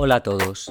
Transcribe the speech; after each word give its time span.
Hola 0.00 0.14
a 0.14 0.22
todos, 0.22 0.70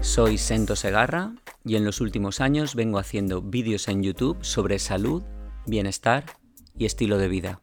soy 0.00 0.38
Sento 0.38 0.74
Segarra 0.74 1.34
y 1.66 1.76
en 1.76 1.84
los 1.84 2.00
últimos 2.00 2.40
años 2.40 2.74
vengo 2.74 2.98
haciendo 2.98 3.42
vídeos 3.42 3.88
en 3.88 4.02
YouTube 4.02 4.38
sobre 4.40 4.78
salud, 4.78 5.22
bienestar 5.66 6.24
y 6.74 6.86
estilo 6.86 7.18
de 7.18 7.28
vida. 7.28 7.60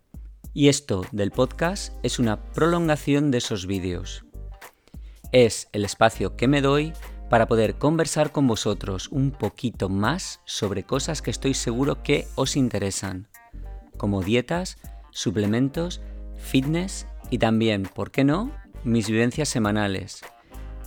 Y 0.54 0.68
esto 0.68 1.04
del 1.12 1.32
podcast 1.32 1.92
es 2.04 2.20
una 2.20 2.44
prolongación 2.52 3.32
de 3.32 3.40
esos 3.40 3.66
vídeos. 3.66 4.26
Es 5.32 5.70
el 5.72 5.86
espacio 5.86 6.38
que 6.38 6.48
me 6.48 6.62
doy 6.62 6.94
para 7.32 7.48
poder 7.48 7.80
conversar 7.80 8.32
con 8.32 8.46
vosotros 8.46 9.08
un 9.10 9.32
poquito 9.32 9.90
más 9.90 10.40
sobre 10.46 10.84
cosas 10.84 11.24
que 11.24 11.32
estoy 11.32 11.56
seguro 11.56 12.04
que 12.04 12.28
os 12.36 12.56
interesan, 12.56 13.28
como 13.98 14.22
dietas, 14.22 14.78
suplementos, 15.10 16.00
fitness 16.38 17.08
y 17.32 17.40
también, 17.40 17.90
¿por 17.92 18.12
qué 18.12 18.24
no?, 18.24 18.52
mis 18.84 19.10
vivencias 19.10 19.50
semanales 19.50 20.22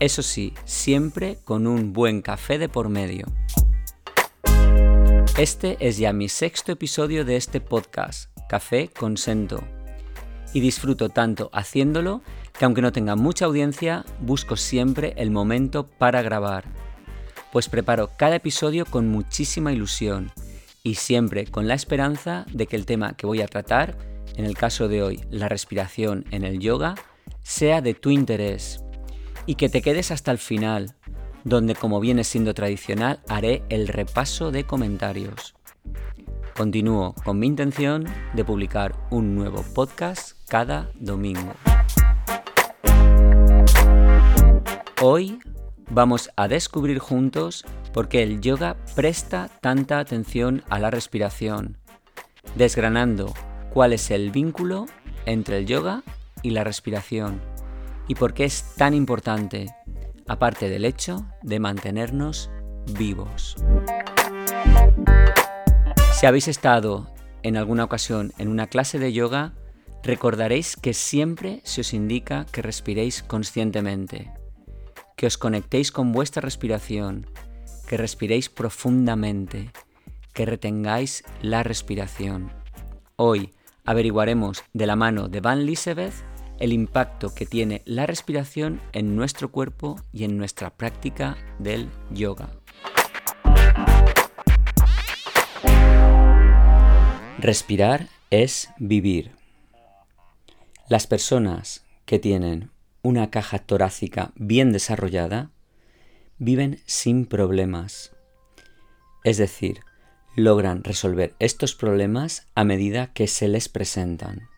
eso 0.01 0.23
sí, 0.23 0.55
siempre 0.65 1.39
con 1.45 1.67
un 1.67 1.93
buen 1.93 2.23
café 2.23 2.59
de 2.59 2.69
por 2.69 2.89
medio. 2.89 3.27
Este 5.39 5.77
es 5.81 5.99
ya 5.99 6.13
mi 6.13 6.29
sexto 6.29 6.73
episodio 6.73 7.25
de 7.25 7.37
este 7.37 7.61
podcast, 7.61 8.31
Café 8.49 8.89
Consento. 8.89 9.63
Y 10.53 10.61
disfruto 10.61 11.09
tanto 11.09 11.51
haciéndolo 11.53 12.23
que 12.57 12.65
aunque 12.65 12.83
no 12.83 12.93
tenga 12.93 13.17
mucha 13.17 13.47
audiencia, 13.47 14.05
busco 14.21 14.57
siempre 14.57 15.15
el 15.17 15.31
momento 15.31 15.89
para 15.89 16.23
grabar. 16.23 16.65
Pues 17.53 17.69
preparo 17.69 18.11
cada 18.17 18.37
episodio 18.37 18.87
con 18.87 19.09
muchísima 19.09 19.73
ilusión 19.73 20.31
y 20.83 20.97
siempre 20.97 21.47
con 21.47 21.67
la 21.67 21.75
esperanza 21.75 22.47
de 22.53 22.67
que 22.67 22.77
el 22.77 22.87
tema 22.87 23.17
que 23.17 23.27
voy 23.27 23.41
a 23.41 23.49
tratar, 23.49 23.97
en 24.37 24.45
el 24.45 24.57
caso 24.57 24.87
de 24.89 25.03
hoy 25.03 25.21
la 25.31 25.49
respiración 25.49 26.25
en 26.31 26.45
el 26.45 26.61
yoga, 26.61 26.95
sea 27.43 27.81
de 27.81 27.95
tu 27.95 28.11
interés 28.11 28.84
y 29.47 29.57
que 29.57 29.69
te 29.69 29.83
quedes 29.83 30.11
hasta 30.11 30.31
el 30.31 30.39
final, 30.39 30.95
donde 31.45 31.75
como 31.75 32.01
viene 32.01 32.25
siendo 32.25 32.55
tradicional 32.55 33.21
haré 33.29 33.63
el 33.69 33.89
repaso 33.89 34.51
de 34.51 34.65
comentarios. 34.65 35.55
Continúo 36.57 37.15
con 37.25 37.39
mi 37.39 37.47
intención 37.47 38.07
de 38.33 38.45
publicar 38.45 38.95
un 39.11 39.35
nuevo 39.35 39.63
podcast 39.75 40.39
cada 40.49 40.91
domingo. 40.99 41.53
Hoy 45.03 45.39
vamos 45.91 46.31
a 46.37 46.49
descubrir 46.49 46.99
juntos 46.99 47.65
por 47.93 48.09
qué 48.09 48.23
el 48.23 48.41
yoga 48.41 48.77
presta 48.95 49.51
tanta 49.61 49.99
atención 49.99 50.63
a 50.71 50.79
la 50.79 50.91
respiración, 50.91 51.77
desgranando 52.55 53.35
cuál 53.73 53.93
es 53.93 54.11
el 54.11 54.31
vínculo 54.31 54.87
entre 55.27 55.59
el 55.59 55.67
yoga 55.67 56.03
y 56.43 56.51
la 56.51 56.65
respiración 56.65 57.54
y 58.09 58.15
por 58.15 58.35
qué 58.35 58.45
es 58.45 58.75
tan 58.77 58.95
importante, 58.95 59.67
aparte 60.27 60.69
del 60.69 60.85
hecho 60.85 61.27
de 61.43 61.61
mantenernos 61.61 62.51
vivos. 62.99 63.57
Si 66.13 66.27
habéis 66.27 66.49
estado 66.49 67.09
en 67.43 67.57
alguna 67.57 67.85
ocasión 67.85 68.33
en 68.39 68.49
una 68.49 68.67
clase 68.67 68.99
de 68.99 69.13
yoga, 69.13 69.55
recordaréis 70.03 70.77
que 70.77 70.95
siempre 70.95 71.61
se 71.65 71.81
os 71.81 71.95
indica 71.95 72.47
que 72.51 72.63
respiréis 72.63 73.23
conscientemente, 73.23 74.31
que 75.17 75.27
os 75.27 75.39
conectéis 75.39 75.93
con 75.93 76.13
vuestra 76.13 76.41
respiración, 76.41 77.27
que 77.89 77.97
respiréis 77.97 78.49
profundamente, 78.49 79.71
que 80.33 80.47
retengáis 80.47 81.25
la 81.41 81.63
respiración. 81.63 82.53
Hoy 83.17 83.55
averiguaremos 83.85 84.65
de 84.73 84.87
la 84.87 84.97
mano 84.97 85.29
de 85.29 85.41
Van 85.41 85.67
Lisebeth 85.67 86.34
el 86.59 86.73
impacto 86.73 87.35
que 87.35 87.47
tiene 87.47 87.83
la 87.85 88.07
respiración 88.07 88.81
en 88.93 89.17
nuestro 89.17 89.51
cuerpo 89.51 90.01
y 90.13 90.25
en 90.25 90.37
nuestra 90.37 90.71
práctica 90.71 91.37
del 91.59 91.91
yoga. 92.11 92.51
Respirar 97.39 98.09
es 98.31 98.71
vivir. 98.79 99.33
Las 100.89 101.07
personas 101.07 101.85
que 102.07 102.19
tienen 102.19 102.71
una 103.03 103.31
caja 103.31 103.59
torácica 103.59 104.33
bien 104.37 104.73
desarrollada 104.73 105.51
viven 106.39 106.81
sin 106.87 107.27
problemas. 107.27 108.13
Es 109.25 109.37
decir, 109.37 109.81
logran 110.37 110.85
resolver 110.85 111.35
estos 111.39 111.75
problemas 111.75 112.47
a 112.55 112.65
medida 112.65 113.13
que 113.13 113.27
se 113.27 113.49
les 113.49 113.69
presentan 113.69 114.49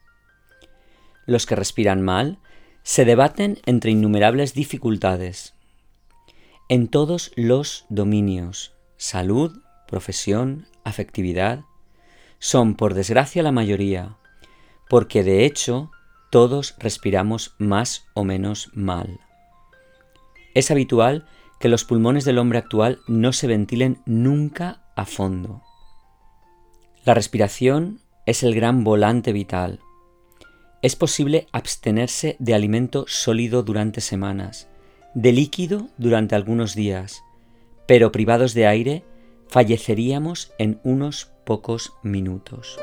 los 1.27 1.47
que 1.47 1.57
respiran 1.57 2.03
mal, 2.03 2.39
se 2.83 3.05
debaten 3.05 3.59
entre 3.67 3.91
innumerables 3.91 4.55
dificultades. 4.55 5.55
En 6.69 6.89
todos 6.89 7.33
los 7.37 7.85
dominios, 7.89 8.75
salud, 8.97 9.61
profesión, 9.87 10.67
afectividad, 10.85 11.65
son 12.39 12.75
por 12.75 12.95
desgracia 12.95 13.43
la 13.43 13.53
mayoría, 13.53 14.17
porque 14.89 15.23
de 15.25 15.45
hecho 15.45 15.91
todos 16.31 16.75
respiramos 16.79 17.55
más 17.59 18.07
o 18.15 18.25
menos 18.25 18.71
mal. 18.75 19.21
Es 20.55 20.71
habitual 20.71 21.27
que 21.59 21.69
los 21.69 21.85
pulmones 21.85 22.25
del 22.25 22.39
hombre 22.39 22.59
actual 22.59 23.01
no 23.07 23.33
se 23.33 23.47
ventilen 23.47 24.03
nunca 24.07 24.83
a 24.95 25.05
fondo. 25.05 25.63
La 27.05 27.15
respiración 27.15 28.01
es 28.27 28.43
el 28.43 28.55
gran 28.55 28.85
volante 28.85 29.33
vital. 29.33 29.81
Es 30.87 30.95
posible 30.95 31.49
abstenerse 31.51 32.37
de 32.39 32.55
alimento 32.55 33.07
sólido 33.09 33.65
durante 33.65 34.01
semanas, 34.01 34.69
de 35.15 35.33
líquido 35.33 35.89
durante 35.99 36.37
algunos 36.37 36.77
días, 36.77 37.25
pero 37.89 38.13
privados 38.13 38.55
de 38.55 38.69
aire 38.69 39.05
falleceríamos 39.49 40.53
en 40.61 40.79
unos 40.85 41.33
pocos 41.45 41.95
minutos. 42.05 42.79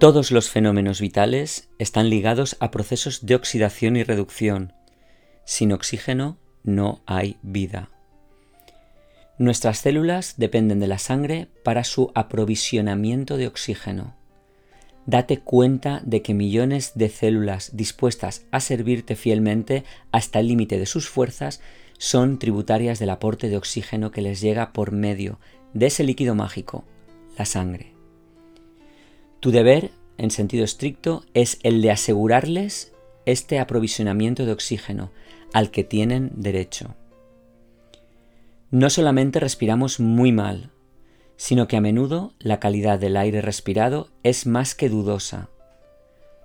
Todos 0.00 0.30
los 0.30 0.48
fenómenos 0.48 1.02
vitales 1.02 1.68
están 1.78 2.08
ligados 2.08 2.56
a 2.60 2.70
procesos 2.70 3.26
de 3.26 3.34
oxidación 3.34 3.96
y 3.96 4.04
reducción. 4.04 4.72
Sin 5.44 5.70
oxígeno 5.70 6.38
no 6.64 7.02
hay 7.04 7.36
vida. 7.42 7.90
Nuestras 9.38 9.78
células 9.78 10.34
dependen 10.36 10.80
de 10.80 10.88
la 10.88 10.98
sangre 10.98 11.46
para 11.62 11.84
su 11.84 12.10
aprovisionamiento 12.16 13.36
de 13.36 13.46
oxígeno. 13.46 14.16
Date 15.06 15.38
cuenta 15.38 16.02
de 16.04 16.22
que 16.22 16.34
millones 16.34 16.92
de 16.96 17.08
células 17.08 17.76
dispuestas 17.76 18.46
a 18.50 18.58
servirte 18.58 19.14
fielmente 19.14 19.84
hasta 20.10 20.40
el 20.40 20.48
límite 20.48 20.76
de 20.76 20.86
sus 20.86 21.08
fuerzas 21.08 21.60
son 21.98 22.40
tributarias 22.40 22.98
del 22.98 23.10
aporte 23.10 23.48
de 23.48 23.56
oxígeno 23.56 24.10
que 24.10 24.22
les 24.22 24.40
llega 24.40 24.72
por 24.72 24.90
medio 24.90 25.38
de 25.72 25.86
ese 25.86 26.02
líquido 26.02 26.34
mágico, 26.34 26.84
la 27.38 27.44
sangre. 27.44 27.92
Tu 29.38 29.52
deber, 29.52 29.92
en 30.18 30.32
sentido 30.32 30.64
estricto, 30.64 31.24
es 31.32 31.60
el 31.62 31.80
de 31.80 31.92
asegurarles 31.92 32.92
este 33.24 33.60
aprovisionamiento 33.60 34.44
de 34.46 34.52
oxígeno 34.52 35.12
al 35.52 35.70
que 35.70 35.84
tienen 35.84 36.32
derecho. 36.34 36.96
No 38.70 38.90
solamente 38.90 39.40
respiramos 39.40 39.98
muy 39.98 40.30
mal, 40.30 40.72
sino 41.36 41.68
que 41.68 41.78
a 41.78 41.80
menudo 41.80 42.34
la 42.38 42.60
calidad 42.60 42.98
del 42.98 43.16
aire 43.16 43.40
respirado 43.40 44.10
es 44.22 44.46
más 44.46 44.74
que 44.74 44.90
dudosa. 44.90 45.48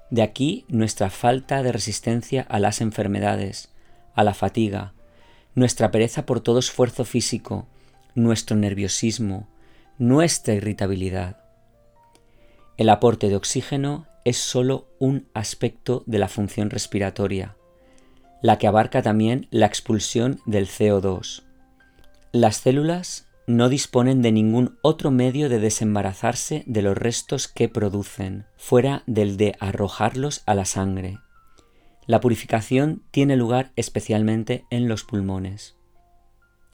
De 0.09 0.21
aquí 0.21 0.63
nuestra 0.69 1.09
falta 1.09 1.61
de 1.63 1.73
resistencia 1.73 2.43
a 2.43 2.59
las 2.59 2.79
enfermedades, 2.79 3.73
a 4.15 4.23
la 4.23 4.33
fatiga, 4.33 4.93
nuestra 5.53 5.91
pereza 5.91 6.25
por 6.25 6.39
todo 6.39 6.59
esfuerzo 6.59 7.03
físico, 7.03 7.67
nuestro 8.15 8.55
nerviosismo, 8.55 9.49
nuestra 9.97 10.53
irritabilidad. 10.53 11.43
El 12.77 12.87
aporte 12.87 13.27
de 13.27 13.35
oxígeno 13.35 14.07
es 14.23 14.37
sólo 14.37 14.87
un 14.97 15.27
aspecto 15.33 16.03
de 16.05 16.19
la 16.19 16.29
función 16.29 16.69
respiratoria, 16.69 17.57
la 18.41 18.57
que 18.57 18.67
abarca 18.67 19.01
también 19.01 19.47
la 19.51 19.65
expulsión 19.65 20.39
del 20.45 20.67
CO2 20.67 21.43
las 22.33 22.57
células 22.57 23.27
no 23.45 23.69
disponen 23.69 24.23
de 24.23 24.31
ningún 24.31 24.79
otro 24.81 25.11
medio 25.11 25.49
de 25.49 25.59
desembarazarse 25.59 26.63
de 26.65 26.81
los 26.81 26.97
restos 26.97 27.47
que 27.47 27.69
producen, 27.69 28.47
fuera 28.57 29.03
del 29.05 29.37
de 29.37 29.55
arrojarlos 29.59 30.41
a 30.47 30.55
la 30.55 30.65
sangre. 30.65 31.19
La 32.07 32.19
purificación 32.21 33.03
tiene 33.11 33.35
lugar 33.35 33.71
especialmente 33.75 34.65
en 34.71 34.87
los 34.87 35.03
pulmones. 35.03 35.75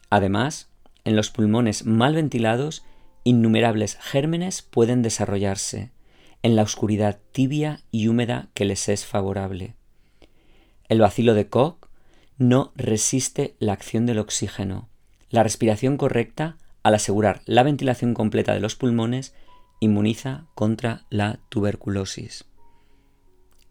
Además, 0.09 0.69
en 1.03 1.17
los 1.17 1.29
pulmones 1.29 1.85
mal 1.85 2.15
ventilados, 2.15 2.85
innumerables 3.25 3.97
gérmenes 3.97 4.61
pueden 4.61 5.01
desarrollarse, 5.01 5.91
en 6.41 6.55
la 6.55 6.63
oscuridad 6.63 7.19
tibia 7.33 7.81
y 7.91 8.07
húmeda 8.07 8.47
que 8.53 8.63
les 8.63 8.87
es 8.87 9.05
favorable. 9.05 9.75
El 10.87 11.01
vacilo 11.01 11.33
de 11.33 11.49
Koch 11.49 11.89
no 12.37 12.71
resiste 12.75 13.57
la 13.59 13.73
acción 13.73 14.05
del 14.05 14.19
oxígeno, 14.19 14.88
la 15.29 15.43
respiración 15.43 15.97
correcta, 15.97 16.57
al 16.83 16.95
asegurar 16.95 17.41
la 17.45 17.63
ventilación 17.63 18.13
completa 18.13 18.53
de 18.53 18.59
los 18.59 18.75
pulmones, 18.75 19.33
inmuniza 19.79 20.45
contra 20.55 21.05
la 21.09 21.39
tuberculosis. 21.49 22.45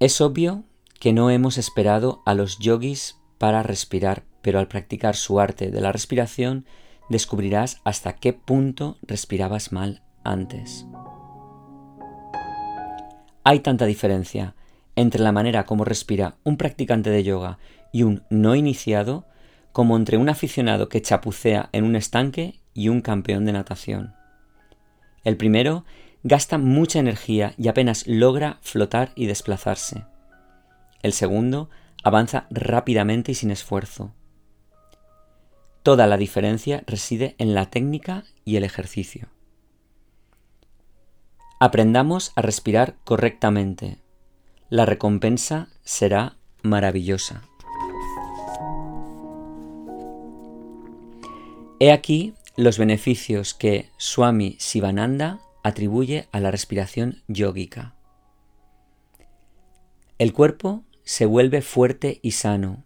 Es 0.00 0.20
obvio 0.20 0.64
que 1.00 1.12
no 1.12 1.30
hemos 1.30 1.58
esperado 1.58 2.22
a 2.26 2.34
los 2.34 2.58
yogis 2.58 3.18
para 3.38 3.62
respirar, 3.62 4.24
pero 4.42 4.58
al 4.58 4.68
practicar 4.68 5.16
su 5.16 5.40
arte 5.40 5.70
de 5.70 5.80
la 5.80 5.92
respiración 5.92 6.66
descubrirás 7.08 7.80
hasta 7.84 8.14
qué 8.14 8.32
punto 8.32 8.96
respirabas 9.02 9.72
mal 9.72 10.02
antes. 10.24 10.86
Hay 13.44 13.60
tanta 13.60 13.86
diferencia 13.86 14.54
entre 14.94 15.22
la 15.22 15.32
manera 15.32 15.64
como 15.64 15.84
respira 15.84 16.36
un 16.44 16.56
practicante 16.56 17.10
de 17.10 17.22
yoga 17.24 17.58
y 17.92 18.02
un 18.02 18.24
no 18.30 18.54
iniciado 18.54 19.26
como 19.72 19.96
entre 19.96 20.16
un 20.16 20.28
aficionado 20.28 20.88
que 20.88 21.02
chapucea 21.02 21.68
en 21.72 21.84
un 21.84 21.96
estanque 21.96 22.60
y 22.74 22.88
un 22.88 23.00
campeón 23.00 23.44
de 23.44 23.52
natación. 23.52 24.14
El 25.24 25.36
primero 25.36 25.84
gasta 26.22 26.58
mucha 26.58 26.98
energía 26.98 27.54
y 27.56 27.68
apenas 27.68 28.06
logra 28.06 28.58
flotar 28.62 29.12
y 29.14 29.26
desplazarse. 29.26 30.04
El 31.02 31.12
segundo 31.12 31.70
avanza 32.02 32.46
rápidamente 32.50 33.32
y 33.32 33.34
sin 33.34 33.50
esfuerzo. 33.50 34.12
Toda 35.82 36.06
la 36.06 36.16
diferencia 36.16 36.82
reside 36.86 37.34
en 37.38 37.54
la 37.54 37.66
técnica 37.70 38.24
y 38.44 38.56
el 38.56 38.64
ejercicio. 38.64 39.28
Aprendamos 41.60 42.32
a 42.36 42.42
respirar 42.42 42.96
correctamente. 43.04 43.98
La 44.70 44.86
recompensa 44.86 45.68
será 45.82 46.36
maravillosa. 46.62 47.42
He 51.80 51.92
aquí 51.92 52.34
los 52.56 52.76
beneficios 52.76 53.54
que 53.54 53.90
Swami 53.98 54.56
Sivananda 54.58 55.40
atribuye 55.62 56.28
a 56.32 56.40
la 56.40 56.50
respiración 56.50 57.22
yógica. 57.28 57.94
El 60.18 60.32
cuerpo 60.32 60.82
se 61.04 61.24
vuelve 61.24 61.62
fuerte 61.62 62.18
y 62.20 62.32
sano, 62.32 62.84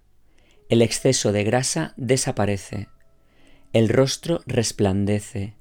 el 0.69 0.83
exceso 0.83 1.33
de 1.33 1.45
grasa 1.45 1.95
desaparece, 1.97 2.89
el 3.73 3.89
rostro 3.89 4.43
resplandece, 4.47 5.55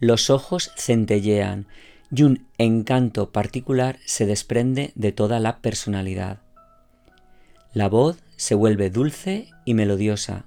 los 0.00 0.28
ojos 0.28 0.72
centellean 0.76 1.68
y 2.10 2.24
un 2.24 2.48
encanto 2.58 3.30
particular 3.30 3.98
se 4.04 4.26
desprende 4.26 4.90
de 4.96 5.12
toda 5.12 5.38
la 5.38 5.60
personalidad. 5.60 6.42
La 7.72 7.88
voz 7.88 8.18
se 8.36 8.56
vuelve 8.56 8.90
dulce 8.90 9.48
y 9.64 9.74
melodiosa. 9.74 10.46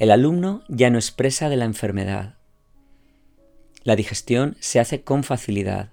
El 0.00 0.10
alumno 0.10 0.62
ya 0.68 0.88
no 0.88 0.96
expresa 0.96 1.50
de 1.50 1.58
la 1.58 1.66
enfermedad. 1.66 2.38
La 3.84 3.96
digestión 3.96 4.56
se 4.58 4.80
hace 4.80 5.02
con 5.02 5.24
facilidad. 5.24 5.92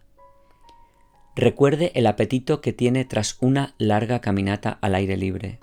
Recuerde 1.36 1.92
el 1.94 2.08
apetito 2.08 2.62
que 2.62 2.72
tiene 2.72 3.04
tras 3.04 3.36
una 3.42 3.76
larga 3.78 4.22
caminata 4.22 4.78
al 4.80 4.96
aire 4.96 5.18
libre. 5.18 5.60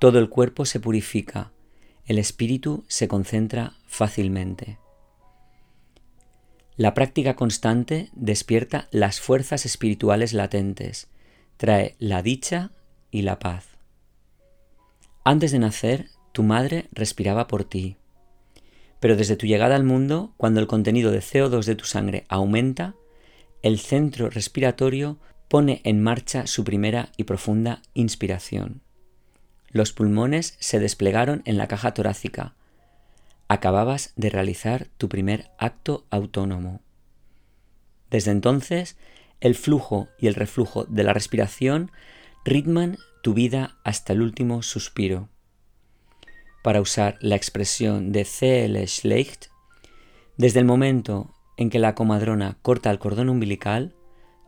Todo 0.00 0.18
el 0.18 0.28
cuerpo 0.28 0.64
se 0.64 0.80
purifica, 0.80 1.52
el 2.06 2.18
espíritu 2.18 2.84
se 2.88 3.06
concentra 3.06 3.74
fácilmente. 3.86 4.80
La 6.76 6.92
práctica 6.92 7.36
constante 7.36 8.10
despierta 8.14 8.88
las 8.90 9.20
fuerzas 9.20 9.64
espirituales 9.64 10.32
latentes, 10.32 11.06
trae 11.56 11.94
la 12.00 12.24
dicha 12.24 12.72
y 13.12 13.22
la 13.22 13.38
paz. 13.38 13.64
Antes 15.22 15.52
de 15.52 15.60
nacer 15.60 16.15
tu 16.36 16.42
madre 16.42 16.90
respiraba 16.92 17.46
por 17.46 17.64
ti. 17.64 17.96
Pero 19.00 19.16
desde 19.16 19.36
tu 19.36 19.46
llegada 19.46 19.74
al 19.74 19.84
mundo, 19.84 20.34
cuando 20.36 20.60
el 20.60 20.66
contenido 20.66 21.10
de 21.10 21.20
CO2 21.20 21.64
de 21.64 21.76
tu 21.76 21.86
sangre 21.86 22.26
aumenta, 22.28 22.94
el 23.62 23.78
centro 23.78 24.28
respiratorio 24.28 25.16
pone 25.48 25.80
en 25.84 26.02
marcha 26.02 26.46
su 26.46 26.62
primera 26.62 27.08
y 27.16 27.24
profunda 27.24 27.80
inspiración. 27.94 28.82
Los 29.70 29.94
pulmones 29.94 30.58
se 30.60 30.78
desplegaron 30.78 31.40
en 31.46 31.56
la 31.56 31.68
caja 31.68 31.94
torácica. 31.94 32.54
Acababas 33.48 34.12
de 34.16 34.28
realizar 34.28 34.88
tu 34.98 35.08
primer 35.08 35.48
acto 35.56 36.04
autónomo. 36.10 36.82
Desde 38.10 38.30
entonces, 38.30 38.98
el 39.40 39.54
flujo 39.54 40.08
y 40.18 40.26
el 40.26 40.34
reflujo 40.34 40.84
de 40.84 41.02
la 41.02 41.14
respiración 41.14 41.92
ritman 42.44 42.98
tu 43.22 43.32
vida 43.32 43.78
hasta 43.84 44.12
el 44.12 44.20
último 44.20 44.60
suspiro 44.60 45.30
para 46.66 46.80
usar 46.80 47.16
la 47.20 47.36
expresión 47.36 48.10
de 48.10 48.24
C.L. 48.24 48.84
Schlecht, 48.88 49.52
desde 50.36 50.58
el 50.58 50.64
momento 50.64 51.30
en 51.56 51.70
que 51.70 51.78
la 51.78 51.94
comadrona 51.94 52.58
corta 52.60 52.90
el 52.90 52.98
cordón 52.98 53.28
umbilical, 53.28 53.94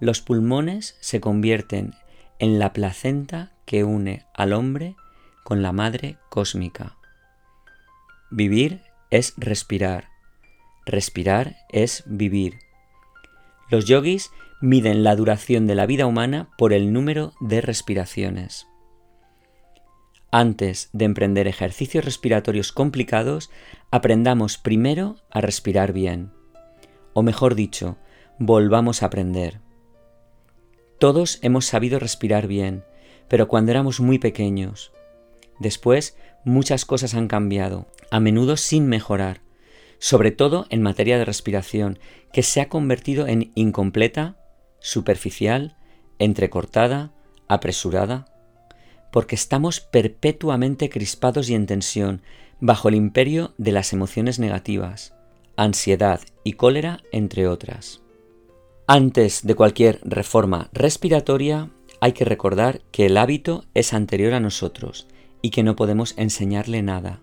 los 0.01 0.21
pulmones 0.21 0.97
se 0.99 1.21
convierten 1.21 1.95
en 2.41 2.59
la 2.59 2.73
placenta 2.73 3.53
que 3.67 3.85
une 3.85 4.27
al 4.35 4.53
hombre 4.53 4.97
con 5.45 5.63
la 5.63 5.71
madre 5.71 6.19
cósmica. 6.29 6.97
Vivir 8.33 8.83
es 9.11 9.35
respirar. 9.37 10.09
Respirar 10.87 11.55
es 11.69 12.03
vivir. 12.05 12.59
Los 13.71 13.85
yogis 13.85 14.33
miden 14.61 15.05
la 15.05 15.15
duración 15.15 15.69
de 15.69 15.77
la 15.77 15.87
vida 15.87 16.05
humana 16.05 16.49
por 16.59 16.73
el 16.73 16.93
número 16.93 17.33
de 17.39 17.61
respiraciones. 17.61 18.67
Antes 20.31 20.91
de 20.93 21.07
emprender 21.07 21.49
ejercicios 21.49 22.05
respiratorios 22.05 22.71
complicados, 22.73 23.51
aprendamos 23.91 24.59
primero 24.59 25.17
a 25.31 25.41
respirar 25.41 25.95
bien. 25.95 26.33
O 27.15 27.23
mejor 27.23 27.55
dicho, 27.55 27.97
volvamos 28.39 29.03
a 29.03 29.07
aprender. 29.07 29.61
Todos 30.99 31.39
hemos 31.41 31.65
sabido 31.65 31.99
respirar 31.99 32.47
bien, 32.47 32.85
pero 33.29 33.49
cuando 33.49 33.71
éramos 33.71 34.01
muy 34.01 34.19
pequeños. 34.19 34.93
Después, 35.59 36.19
muchas 36.45 36.85
cosas 36.85 37.15
han 37.15 37.27
cambiado, 37.27 37.87
a 38.11 38.21
menudo 38.21 38.59
sin 38.59 38.87
mejorar, 38.87 39.41
sobre 39.99 40.31
todo 40.31 40.67
en 40.69 40.83
materia 40.83 41.17
de 41.17 41.25
respiración, 41.25 41.99
que 42.35 42.43
se 42.43 42.61
ha 42.61 42.69
convertido 42.69 43.27
en 43.27 43.51
incompleta, 43.55 44.37
superficial, 44.79 45.79
entrecortada, 46.19 47.13
apresurada 47.49 48.27
porque 49.11 49.35
estamos 49.35 49.81
perpetuamente 49.81 50.91
crispados 50.91 51.49
y 51.51 51.55
en 51.55 51.67
tensión 51.67 52.23
bajo 52.61 52.89
el 52.89 52.95
imperio 52.95 53.55
de 53.59 53.73
las 53.73 53.93
emociones 53.93 54.39
negativas, 54.39 55.15
ansiedad 55.57 56.21
y 56.45 56.55
cólera, 56.55 57.01
entre 57.13 57.47
otras. 57.47 58.01
Antes 58.87 59.47
de 59.47 59.55
cualquier 59.55 60.01
reforma 60.03 60.71
respiratoria, 60.73 61.71
hay 62.01 62.13
que 62.13 62.25
recordar 62.25 62.81
que 62.91 63.07
el 63.07 63.17
hábito 63.17 63.65
es 63.75 63.93
anterior 63.93 64.33
a 64.35 64.41
nosotros 64.41 65.09
y 65.43 65.51
que 65.51 65.63
no 65.63 65.77
podemos 65.77 66.15
enseñarle 66.17 66.83
nada. 66.83 67.21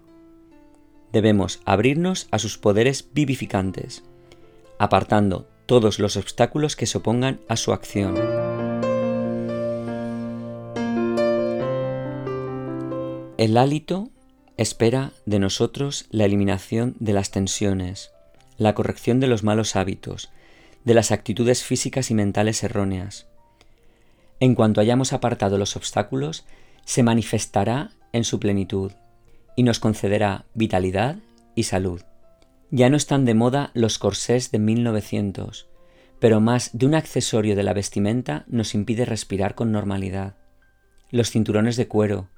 Debemos 1.11 1.61
abrirnos 1.65 2.27
a 2.31 2.39
sus 2.39 2.57
poderes 2.57 3.09
vivificantes, 3.13 4.03
apartando 4.79 5.47
todos 5.65 5.99
los 5.99 6.17
obstáculos 6.17 6.75
que 6.75 6.85
se 6.85 6.97
opongan 6.97 7.39
a 7.47 7.55
su 7.55 7.73
acción. 7.73 8.15
El 13.37 13.57
hálito 13.57 14.07
espera 14.55 15.11
de 15.25 15.39
nosotros 15.39 16.05
la 16.09 16.23
eliminación 16.23 16.95
de 17.01 17.11
las 17.11 17.31
tensiones, 17.31 18.11
la 18.57 18.73
corrección 18.73 19.19
de 19.19 19.27
los 19.27 19.43
malos 19.43 19.75
hábitos, 19.75 20.31
de 20.85 20.93
las 20.93 21.11
actitudes 21.11 21.61
físicas 21.61 22.11
y 22.11 22.13
mentales 22.13 22.63
erróneas. 22.63 23.27
En 24.39 24.55
cuanto 24.55 24.79
hayamos 24.79 25.11
apartado 25.11 25.57
los 25.57 25.75
obstáculos, 25.75 26.45
se 26.85 27.03
manifestará 27.03 27.91
en 28.13 28.23
su 28.23 28.39
plenitud 28.39 28.93
y 29.57 29.63
nos 29.63 29.79
concederá 29.79 30.45
vitalidad 30.53 31.17
y 31.55 31.63
salud. 31.63 32.03
Ya 32.71 32.89
no 32.89 32.95
están 32.95 33.25
de 33.25 33.33
moda 33.33 33.71
los 33.73 33.99
corsés 33.99 34.49
de 34.51 34.59
1900, 34.59 35.67
pero 36.19 36.39
más 36.39 36.69
de 36.71 36.85
un 36.85 36.95
accesorio 36.95 37.57
de 37.57 37.63
la 37.63 37.73
vestimenta 37.73 38.45
nos 38.47 38.73
impide 38.75 39.03
respirar 39.03 39.55
con 39.55 39.73
normalidad. 39.73 40.37
Los 41.11 41.31
cinturones 41.31 41.75
de 41.75 41.89
cuero, 41.89 42.29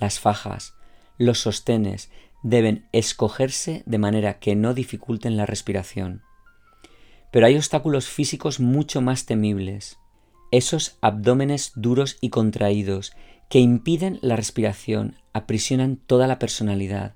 las 0.00 0.18
fajas, 0.18 0.74
los 1.18 1.40
sostenes 1.40 2.10
deben 2.42 2.88
escogerse 2.92 3.82
de 3.86 3.98
manera 3.98 4.38
que 4.38 4.56
no 4.56 4.74
dificulten 4.74 5.36
la 5.36 5.46
respiración. 5.46 6.22
Pero 7.30 7.46
hay 7.46 7.56
obstáculos 7.56 8.08
físicos 8.08 8.58
mucho 8.58 9.00
más 9.00 9.26
temibles, 9.26 9.98
esos 10.50 10.96
abdómenes 11.00 11.72
duros 11.76 12.16
y 12.20 12.30
contraídos 12.30 13.12
que 13.48 13.60
impiden 13.60 14.18
la 14.22 14.36
respiración, 14.36 15.16
aprisionan 15.32 15.96
toda 15.96 16.26
la 16.26 16.38
personalidad, 16.38 17.14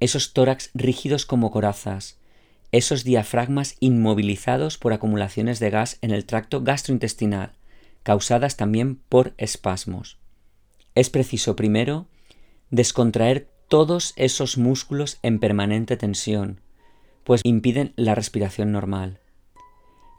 esos 0.00 0.32
tórax 0.32 0.70
rígidos 0.74 1.26
como 1.26 1.50
corazas, 1.50 2.18
esos 2.72 3.04
diafragmas 3.04 3.76
inmovilizados 3.80 4.78
por 4.78 4.92
acumulaciones 4.92 5.60
de 5.60 5.70
gas 5.70 5.98
en 6.02 6.10
el 6.10 6.24
tracto 6.24 6.62
gastrointestinal, 6.62 7.52
causadas 8.02 8.56
también 8.56 8.96
por 9.08 9.34
espasmos. 9.38 10.18
Es 10.96 11.10
preciso 11.10 11.56
primero 11.56 12.06
descontraer 12.70 13.48
todos 13.68 14.14
esos 14.16 14.56
músculos 14.56 15.18
en 15.22 15.38
permanente 15.38 15.98
tensión, 15.98 16.62
pues 17.22 17.42
impiden 17.44 17.92
la 17.96 18.14
respiración 18.14 18.72
normal. 18.72 19.20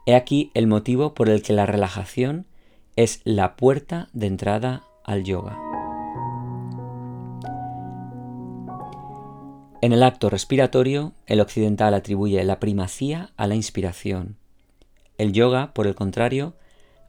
He 0.06 0.14
aquí 0.14 0.52
el 0.54 0.68
motivo 0.68 1.14
por 1.14 1.28
el 1.28 1.42
que 1.42 1.52
la 1.52 1.66
relajación 1.66 2.46
es 2.94 3.20
la 3.24 3.56
puerta 3.56 4.08
de 4.12 4.28
entrada 4.28 4.84
al 5.04 5.24
yoga. 5.24 5.58
En 9.82 9.92
el 9.92 10.02
acto 10.04 10.30
respiratorio, 10.30 11.12
el 11.26 11.40
occidental 11.40 11.92
atribuye 11.94 12.42
la 12.44 12.60
primacía 12.60 13.32
a 13.36 13.48
la 13.48 13.56
inspiración. 13.56 14.36
El 15.18 15.32
yoga, 15.32 15.74
por 15.74 15.88
el 15.88 15.96
contrario, 15.96 16.54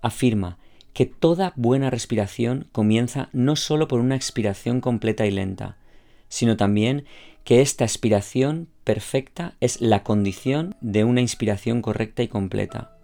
afirma 0.01 0.57
que 0.93 1.05
toda 1.05 1.53
buena 1.55 1.89
respiración 1.89 2.67
comienza 2.71 3.29
no 3.31 3.55
sólo 3.55 3.87
por 3.87 3.99
una 3.99 4.15
expiración 4.15 4.81
completa 4.81 5.25
y 5.25 5.31
lenta, 5.31 5.77
sino 6.27 6.57
también 6.57 7.05
que 7.43 7.61
esta 7.61 7.83
expiración 7.83 8.69
perfecta 8.83 9.55
es 9.59 9.81
la 9.81 10.03
condición 10.03 10.75
de 10.81 11.03
una 11.03 11.21
inspiración 11.21 11.81
correcta 11.81 12.23
y 12.23 12.27
completa, 12.27 12.95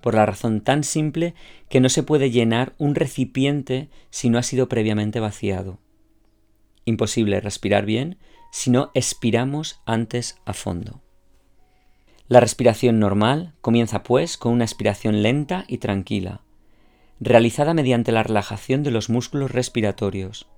por 0.00 0.14
la 0.14 0.26
razón 0.26 0.60
tan 0.60 0.84
simple 0.84 1.34
que 1.68 1.80
no 1.80 1.88
se 1.88 2.02
puede 2.02 2.30
llenar 2.30 2.74
un 2.78 2.94
recipiente 2.94 3.88
si 4.10 4.30
no 4.30 4.38
ha 4.38 4.42
sido 4.42 4.68
previamente 4.68 5.20
vaciado. 5.20 5.78
Imposible 6.84 7.40
respirar 7.40 7.84
bien 7.84 8.18
si 8.50 8.70
no 8.70 8.90
expiramos 8.94 9.80
antes 9.86 10.38
a 10.44 10.52
fondo. 10.52 11.00
La 12.28 12.40
respiración 12.40 12.98
normal 12.98 13.54
comienza 13.60 14.02
pues 14.02 14.36
con 14.36 14.52
una 14.52 14.64
expiración 14.64 15.22
lenta 15.22 15.64
y 15.68 15.78
tranquila, 15.78 16.42
realizada 17.20 17.74
mediante 17.74 18.12
la 18.12 18.22
relajación 18.22 18.82
de 18.82 18.90
los 18.90 19.10
músculos 19.10 19.50
respiratorios. 19.50 20.48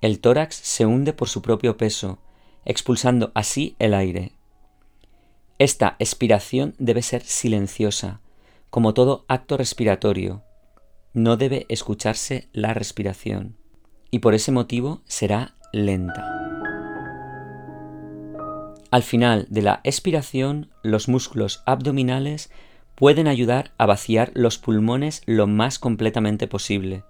El 0.00 0.20
tórax 0.20 0.56
se 0.56 0.86
hunde 0.86 1.12
por 1.12 1.28
su 1.28 1.42
propio 1.42 1.76
peso, 1.76 2.18
expulsando 2.64 3.32
así 3.34 3.76
el 3.78 3.94
aire. 3.94 4.32
Esta 5.58 5.96
expiración 5.98 6.74
debe 6.78 7.02
ser 7.02 7.22
silenciosa, 7.22 8.20
como 8.70 8.94
todo 8.94 9.24
acto 9.28 9.56
respiratorio. 9.56 10.42
No 11.14 11.36
debe 11.36 11.66
escucharse 11.68 12.48
la 12.52 12.74
respiración, 12.74 13.56
y 14.10 14.18
por 14.18 14.34
ese 14.34 14.52
motivo 14.52 15.02
será 15.06 15.54
lenta. 15.72 16.32
Al 18.90 19.02
final 19.02 19.46
de 19.50 19.62
la 19.62 19.80
expiración, 19.82 20.70
los 20.82 21.08
músculos 21.08 21.62
abdominales 21.66 22.50
pueden 22.96 23.28
ayudar 23.28 23.72
a 23.78 23.86
vaciar 23.86 24.32
los 24.34 24.58
pulmones 24.58 25.22
lo 25.26 25.46
más 25.46 25.78
completamente 25.78 26.48
posible. 26.48 27.04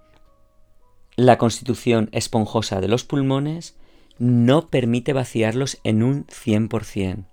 La 1.15 1.37
constitución 1.37 2.09
esponjosa 2.11 2.79
de 2.81 2.87
los 2.87 3.03
pulmones 3.03 3.77
no 4.19 4.69
permite 4.69 5.13
vaciarlos 5.13 5.79
en 5.83 6.03
un 6.03 6.27
100%. 6.27 7.25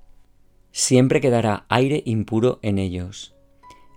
Siempre 0.71 1.21
quedará 1.21 1.67
aire 1.69 2.03
impuro 2.07 2.59
en 2.63 2.79
ellos, 2.79 3.35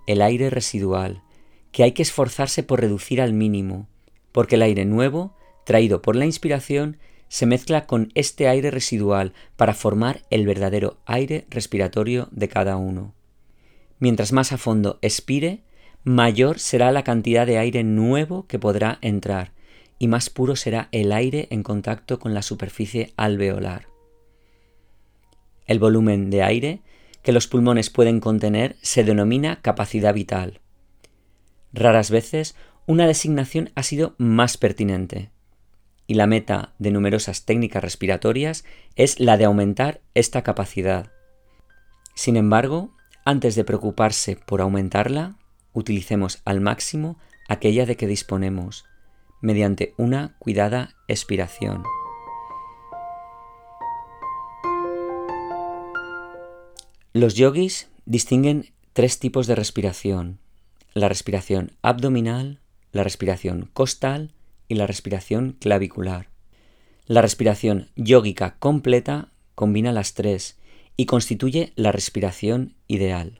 el 0.07 0.21
aire 0.21 0.49
residual, 0.49 1.23
que 1.71 1.83
hay 1.83 1.91
que 1.91 2.01
esforzarse 2.01 2.63
por 2.63 2.81
reducir 2.81 3.21
al 3.21 3.33
mínimo, 3.33 3.87
porque 4.31 4.55
el 4.55 4.63
aire 4.63 4.85
nuevo, 4.85 5.35
traído 5.65 6.01
por 6.01 6.15
la 6.15 6.25
inspiración, 6.25 6.97
se 7.29 7.45
mezcla 7.45 7.85
con 7.85 8.11
este 8.15 8.47
aire 8.47 8.71
residual 8.71 9.33
para 9.55 9.73
formar 9.73 10.21
el 10.29 10.45
verdadero 10.45 10.97
aire 11.05 11.45
respiratorio 11.49 12.29
de 12.31 12.47
cada 12.47 12.77
uno. 12.77 13.16
Mientras 13.99 14.31
más 14.31 14.51
a 14.51 14.57
fondo 14.57 14.99
expire, 15.01 15.63
mayor 16.03 16.59
será 16.59 16.91
la 16.91 17.03
cantidad 17.03 17.45
de 17.45 17.57
aire 17.57 17.83
nuevo 17.83 18.47
que 18.47 18.59
podrá 18.59 18.99
entrar 19.01 19.51
y 19.99 20.07
más 20.07 20.29
puro 20.29 20.55
será 20.55 20.89
el 20.91 21.11
aire 21.11 21.47
en 21.49 21.63
contacto 21.63 22.19
con 22.19 22.33
la 22.33 22.41
superficie 22.41 23.13
alveolar. 23.17 23.87
El 25.65 25.79
volumen 25.79 26.29
de 26.29 26.43
aire 26.43 26.81
que 27.23 27.31
los 27.31 27.47
pulmones 27.47 27.89
pueden 27.89 28.19
contener 28.19 28.77
se 28.81 29.03
denomina 29.03 29.61
capacidad 29.61 30.13
vital. 30.13 30.61
Raras 31.73 32.09
veces 32.11 32.55
una 32.85 33.05
designación 33.05 33.71
ha 33.75 33.83
sido 33.83 34.15
más 34.17 34.55
pertinente, 34.57 35.29
y 36.05 36.13
la 36.13 36.25
meta 36.25 36.73
de 36.79 36.91
numerosas 36.91 37.43
técnicas 37.43 37.83
respiratorias 37.83 38.63
es 38.95 39.19
la 39.19 39.35
de 39.35 39.43
aumentar 39.43 39.99
esta 40.13 40.41
capacidad. 40.41 41.11
Sin 42.15 42.37
embargo, 42.37 42.95
antes 43.27 43.55
de 43.55 43.65
preocuparse 43.65 44.37
por 44.37 44.61
aumentarla, 44.61 45.35
utilicemos 45.73 46.41
al 46.45 46.61
máximo 46.61 47.17
aquella 47.49 47.85
de 47.85 47.97
que 47.97 48.07
disponemos, 48.07 48.85
mediante 49.41 49.93
una 49.97 50.37
cuidada 50.39 50.95
expiración. 51.09 51.83
Los 57.11 57.35
yogis 57.35 57.89
distinguen 58.05 58.71
tres 58.93 59.19
tipos 59.19 59.45
de 59.45 59.55
respiración, 59.55 60.39
la 60.93 61.09
respiración 61.09 61.73
abdominal, 61.81 62.61
la 62.93 63.03
respiración 63.03 63.69
costal 63.73 64.31
y 64.69 64.75
la 64.75 64.87
respiración 64.87 65.57
clavicular. 65.59 66.29
La 67.07 67.21
respiración 67.21 67.89
yógica 67.97 68.55
completa 68.57 69.33
combina 69.53 69.91
las 69.91 70.13
tres 70.13 70.57
y 70.97 71.05
constituye 71.05 71.71
la 71.75 71.91
respiración 71.91 72.73
ideal. 72.87 73.39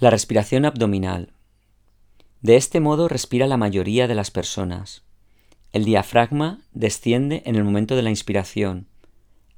La 0.00 0.08
respiración 0.08 0.64
abdominal. 0.64 1.34
De 2.40 2.56
este 2.56 2.80
modo 2.80 3.06
respira 3.06 3.46
la 3.46 3.58
mayoría 3.58 4.08
de 4.08 4.14
las 4.14 4.30
personas. 4.30 5.02
El 5.72 5.84
diafragma 5.84 6.62
desciende 6.72 7.42
en 7.44 7.56
el 7.56 7.64
momento 7.64 7.94
de 7.96 8.02
la 8.02 8.10
inspiración. 8.10 8.86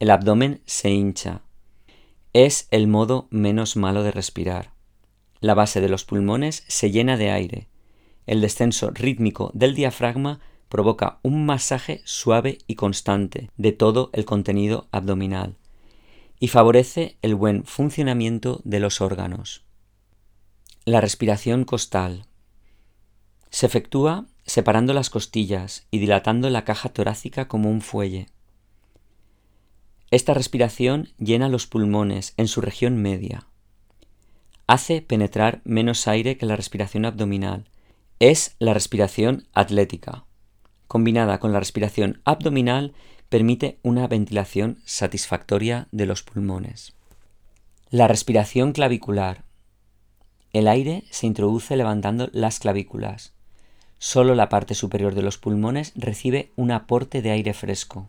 El 0.00 0.10
abdomen 0.10 0.60
se 0.66 0.90
hincha. 0.90 1.42
Es 2.32 2.66
el 2.72 2.88
modo 2.88 3.28
menos 3.30 3.76
malo 3.76 4.02
de 4.02 4.10
respirar. 4.10 4.72
La 5.40 5.54
base 5.54 5.80
de 5.80 5.88
los 5.88 6.04
pulmones 6.04 6.64
se 6.66 6.90
llena 6.90 7.16
de 7.16 7.30
aire. 7.30 7.68
El 8.26 8.40
descenso 8.40 8.90
rítmico 8.90 9.52
del 9.54 9.74
diafragma 9.74 10.40
provoca 10.68 11.18
un 11.22 11.46
masaje 11.46 12.02
suave 12.04 12.58
y 12.66 12.74
constante 12.74 13.50
de 13.56 13.72
todo 13.72 14.10
el 14.12 14.24
contenido 14.24 14.88
abdominal 14.90 15.59
y 16.40 16.48
favorece 16.48 17.18
el 17.22 17.36
buen 17.36 17.64
funcionamiento 17.64 18.60
de 18.64 18.80
los 18.80 19.00
órganos. 19.00 19.62
La 20.86 21.00
respiración 21.00 21.64
costal 21.64 22.24
se 23.50 23.66
efectúa 23.66 24.26
separando 24.46 24.94
las 24.94 25.10
costillas 25.10 25.86
y 25.90 25.98
dilatando 25.98 26.48
la 26.50 26.64
caja 26.64 26.88
torácica 26.88 27.46
como 27.46 27.70
un 27.70 27.82
fuelle. 27.82 28.28
Esta 30.10 30.34
respiración 30.34 31.10
llena 31.18 31.48
los 31.48 31.66
pulmones 31.66 32.34
en 32.36 32.48
su 32.48 32.60
región 32.60 33.00
media. 33.00 33.46
Hace 34.66 35.02
penetrar 35.02 35.60
menos 35.64 36.08
aire 36.08 36.36
que 36.36 36.46
la 36.46 36.56
respiración 36.56 37.04
abdominal. 37.04 37.68
Es 38.18 38.56
la 38.58 38.74
respiración 38.74 39.46
atlética. 39.52 40.24
Combinada 40.88 41.38
con 41.38 41.52
la 41.52 41.60
respiración 41.60 42.20
abdominal, 42.24 42.94
permite 43.30 43.78
una 43.84 44.08
ventilación 44.08 44.80
satisfactoria 44.84 45.86
de 45.92 46.04
los 46.04 46.24
pulmones. 46.24 46.94
La 47.88 48.08
respiración 48.08 48.72
clavicular. 48.72 49.44
El 50.52 50.66
aire 50.66 51.04
se 51.10 51.28
introduce 51.28 51.76
levantando 51.76 52.28
las 52.32 52.58
clavículas. 52.58 53.32
Solo 53.98 54.34
la 54.34 54.48
parte 54.48 54.74
superior 54.74 55.14
de 55.14 55.22
los 55.22 55.38
pulmones 55.38 55.92
recibe 55.94 56.50
un 56.56 56.72
aporte 56.72 57.22
de 57.22 57.30
aire 57.30 57.54
fresco. 57.54 58.08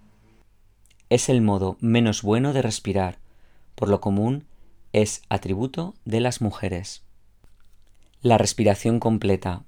Es 1.10 1.30
el 1.30 1.42
modo 1.42 1.78
menos 1.82 2.24
bueno 2.24 2.52
de 2.52 2.64
respirar, 2.64 3.20
por 3.76 3.90
lo 3.90 4.02
común 4.02 4.46
es 4.92 5.22
atributo 5.30 5.94
de 6.04 6.20
las 6.20 6.42
mujeres. 6.42 7.04
La 8.24 8.40
respiración 8.40 9.00
completa. 9.00 9.66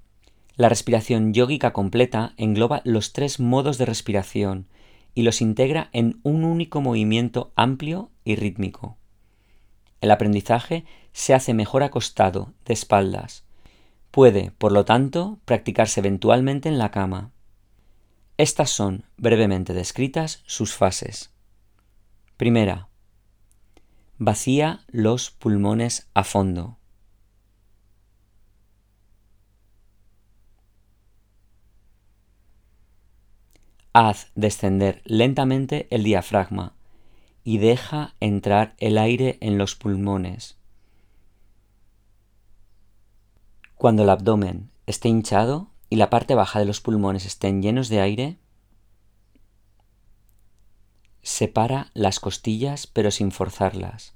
La 0.56 0.68
respiración 0.68 1.32
yógica 1.32 1.74
completa 1.74 2.34
engloba 2.38 2.82
los 2.86 3.14
tres 3.14 3.40
modos 3.40 3.78
de 3.78 3.86
respiración 3.86 4.68
y 5.16 5.24
los 5.24 5.42
integra 5.42 5.90
en 5.94 6.20
un 6.24 6.44
único 6.44 6.82
movimiento 6.82 7.52
amplio 7.56 8.12
y 8.24 8.36
rítmico. 8.36 8.98
El 10.02 10.12
aprendizaje 10.12 10.86
se 11.12 11.34
hace 11.34 11.54
mejor 11.54 11.84
acostado, 11.84 12.54
de 12.66 12.74
espaldas. 12.74 13.46
Puede, 14.12 14.52
por 14.58 14.72
lo 14.72 14.86
tanto, 14.86 15.40
practicarse 15.46 16.00
eventualmente 16.00 16.70
en 16.70 16.78
la 16.78 16.92
cama. 16.92 17.32
Estas 18.38 18.70
son, 18.70 19.06
brevemente 19.18 19.74
descritas, 19.74 20.44
sus 20.46 20.74
fases. 20.74 21.32
Primera. 22.38 22.90
Vacía 24.18 24.82
los 24.88 25.32
pulmones 25.32 26.10
a 26.14 26.24
fondo. 26.24 26.78
Haz 33.94 34.32
descender 34.34 35.04
lentamente 35.06 35.88
el 35.92 36.04
diafragma 36.04 36.74
y 37.44 37.60
deja 37.60 38.16
entrar 38.20 38.74
el 38.80 38.98
aire 38.98 39.38
en 39.40 39.60
los 39.60 39.76
pulmones. 39.76 40.58
Cuando 43.76 44.02
el 44.02 44.10
abdomen 44.10 44.72
esté 44.88 45.10
hinchado 45.10 45.70
y 45.90 45.98
la 45.98 46.10
parte 46.10 46.34
baja 46.34 46.58
de 46.58 46.66
los 46.66 46.82
pulmones 46.82 47.28
estén 47.28 47.62
llenos 47.62 47.88
de 47.88 48.02
aire, 48.02 48.38
separa 51.22 51.92
las 51.94 52.20
costillas 52.20 52.88
pero 52.88 53.12
sin 53.12 53.32
forzarlas. 53.32 54.16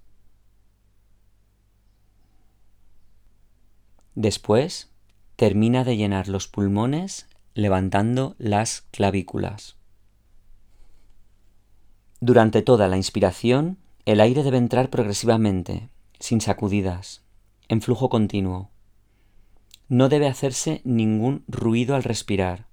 Después, 4.16 4.90
termina 5.36 5.84
de 5.84 5.98
llenar 5.98 6.30
los 6.30 6.48
pulmones 6.48 7.27
levantando 7.58 8.36
las 8.38 8.82
clavículas. 8.92 9.78
Durante 12.20 12.62
toda 12.62 12.88
la 12.88 12.98
inspiración, 12.98 13.80
el 14.06 14.22
aire 14.22 14.44
debe 14.44 14.58
entrar 14.58 14.92
progresivamente, 14.92 15.90
sin 16.20 16.40
sacudidas, 16.40 17.24
en 17.68 17.82
flujo 17.82 18.10
continuo. 18.10 18.70
No 19.90 20.08
debe 20.08 20.28
hacerse 20.28 20.82
ningún 20.84 21.46
ruido 21.48 21.96
al 21.96 22.04
respirar. 22.04 22.68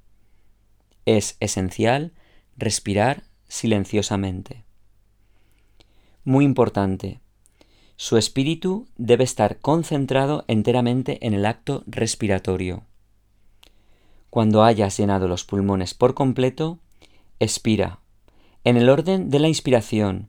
Es 1.06 1.38
esencial 1.40 2.12
respirar 2.58 3.22
silenciosamente. 3.48 4.64
Muy 6.24 6.44
importante, 6.44 7.20
su 7.96 8.18
espíritu 8.18 8.86
debe 8.98 9.24
estar 9.24 9.60
concentrado 9.60 10.44
enteramente 10.46 11.26
en 11.26 11.32
el 11.32 11.46
acto 11.46 11.84
respiratorio. 11.86 12.84
Cuando 14.34 14.64
hayas 14.64 14.96
llenado 14.96 15.28
los 15.28 15.44
pulmones 15.44 15.94
por 15.94 16.14
completo, 16.14 16.80
expira, 17.38 18.00
en 18.64 18.76
el 18.76 18.90
orden 18.90 19.30
de 19.30 19.38
la 19.38 19.46
inspiración, 19.46 20.28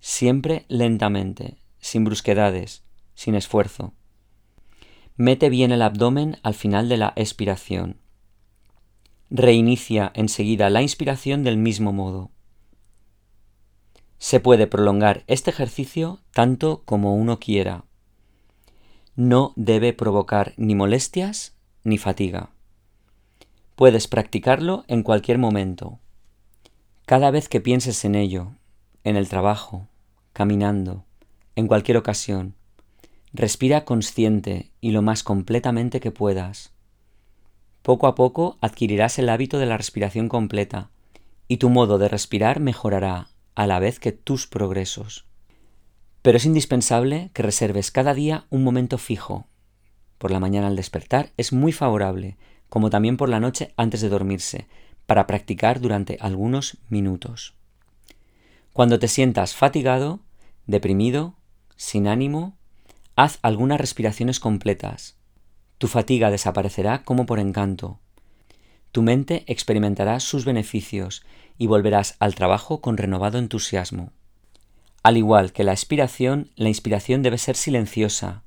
siempre 0.00 0.64
lentamente, 0.68 1.58
sin 1.78 2.02
brusquedades, 2.02 2.82
sin 3.14 3.34
esfuerzo. 3.34 3.92
Mete 5.16 5.50
bien 5.50 5.70
el 5.70 5.82
abdomen 5.82 6.38
al 6.42 6.54
final 6.54 6.88
de 6.88 6.96
la 6.96 7.12
expiración. 7.14 8.00
Reinicia 9.28 10.12
enseguida 10.14 10.70
la 10.70 10.80
inspiración 10.80 11.44
del 11.44 11.58
mismo 11.58 11.92
modo. 11.92 12.30
Se 14.16 14.40
puede 14.40 14.66
prolongar 14.66 15.24
este 15.26 15.50
ejercicio 15.50 16.20
tanto 16.32 16.84
como 16.86 17.16
uno 17.16 17.38
quiera. 17.38 17.84
No 19.14 19.52
debe 19.56 19.92
provocar 19.92 20.54
ni 20.56 20.74
molestias 20.74 21.54
ni 21.84 21.98
fatiga. 21.98 22.48
Puedes 23.82 24.06
practicarlo 24.06 24.84
en 24.86 25.02
cualquier 25.02 25.38
momento. 25.38 25.98
Cada 27.04 27.32
vez 27.32 27.48
que 27.48 27.60
pienses 27.60 28.04
en 28.04 28.14
ello, 28.14 28.52
en 29.02 29.16
el 29.16 29.28
trabajo, 29.28 29.88
caminando, 30.32 31.04
en 31.56 31.66
cualquier 31.66 31.96
ocasión, 31.96 32.54
respira 33.32 33.84
consciente 33.84 34.70
y 34.80 34.92
lo 34.92 35.02
más 35.02 35.24
completamente 35.24 35.98
que 35.98 36.12
puedas. 36.12 36.70
Poco 37.82 38.06
a 38.06 38.14
poco 38.14 38.56
adquirirás 38.60 39.18
el 39.18 39.28
hábito 39.28 39.58
de 39.58 39.66
la 39.66 39.78
respiración 39.78 40.28
completa 40.28 40.90
y 41.48 41.56
tu 41.56 41.68
modo 41.68 41.98
de 41.98 42.06
respirar 42.06 42.60
mejorará 42.60 43.30
a 43.56 43.66
la 43.66 43.80
vez 43.80 43.98
que 43.98 44.12
tus 44.12 44.46
progresos. 44.46 45.26
Pero 46.22 46.36
es 46.36 46.44
indispensable 46.44 47.32
que 47.34 47.42
reserves 47.42 47.90
cada 47.90 48.14
día 48.14 48.46
un 48.48 48.62
momento 48.62 48.96
fijo. 48.96 49.48
Por 50.18 50.30
la 50.30 50.38
mañana 50.38 50.68
al 50.68 50.76
despertar 50.76 51.32
es 51.36 51.52
muy 51.52 51.72
favorable, 51.72 52.36
como 52.72 52.88
también 52.88 53.18
por 53.18 53.28
la 53.28 53.38
noche 53.38 53.74
antes 53.76 54.00
de 54.00 54.08
dormirse, 54.08 54.66
para 55.04 55.26
practicar 55.26 55.78
durante 55.78 56.16
algunos 56.22 56.78
minutos. 56.88 57.52
Cuando 58.72 58.98
te 58.98 59.08
sientas 59.08 59.54
fatigado, 59.54 60.20
deprimido, 60.66 61.34
sin 61.76 62.08
ánimo, 62.08 62.56
haz 63.14 63.38
algunas 63.42 63.78
respiraciones 63.78 64.40
completas. 64.40 65.18
Tu 65.76 65.86
fatiga 65.86 66.30
desaparecerá 66.30 67.02
como 67.02 67.26
por 67.26 67.40
encanto. 67.40 68.00
Tu 68.90 69.02
mente 69.02 69.44
experimentará 69.48 70.18
sus 70.18 70.46
beneficios 70.46 71.26
y 71.58 71.66
volverás 71.66 72.16
al 72.20 72.34
trabajo 72.34 72.80
con 72.80 72.96
renovado 72.96 73.36
entusiasmo. 73.36 74.12
Al 75.02 75.18
igual 75.18 75.52
que 75.52 75.64
la 75.64 75.72
expiración, 75.72 76.50
la 76.56 76.70
inspiración 76.70 77.20
debe 77.20 77.36
ser 77.36 77.54
silenciosa, 77.54 78.44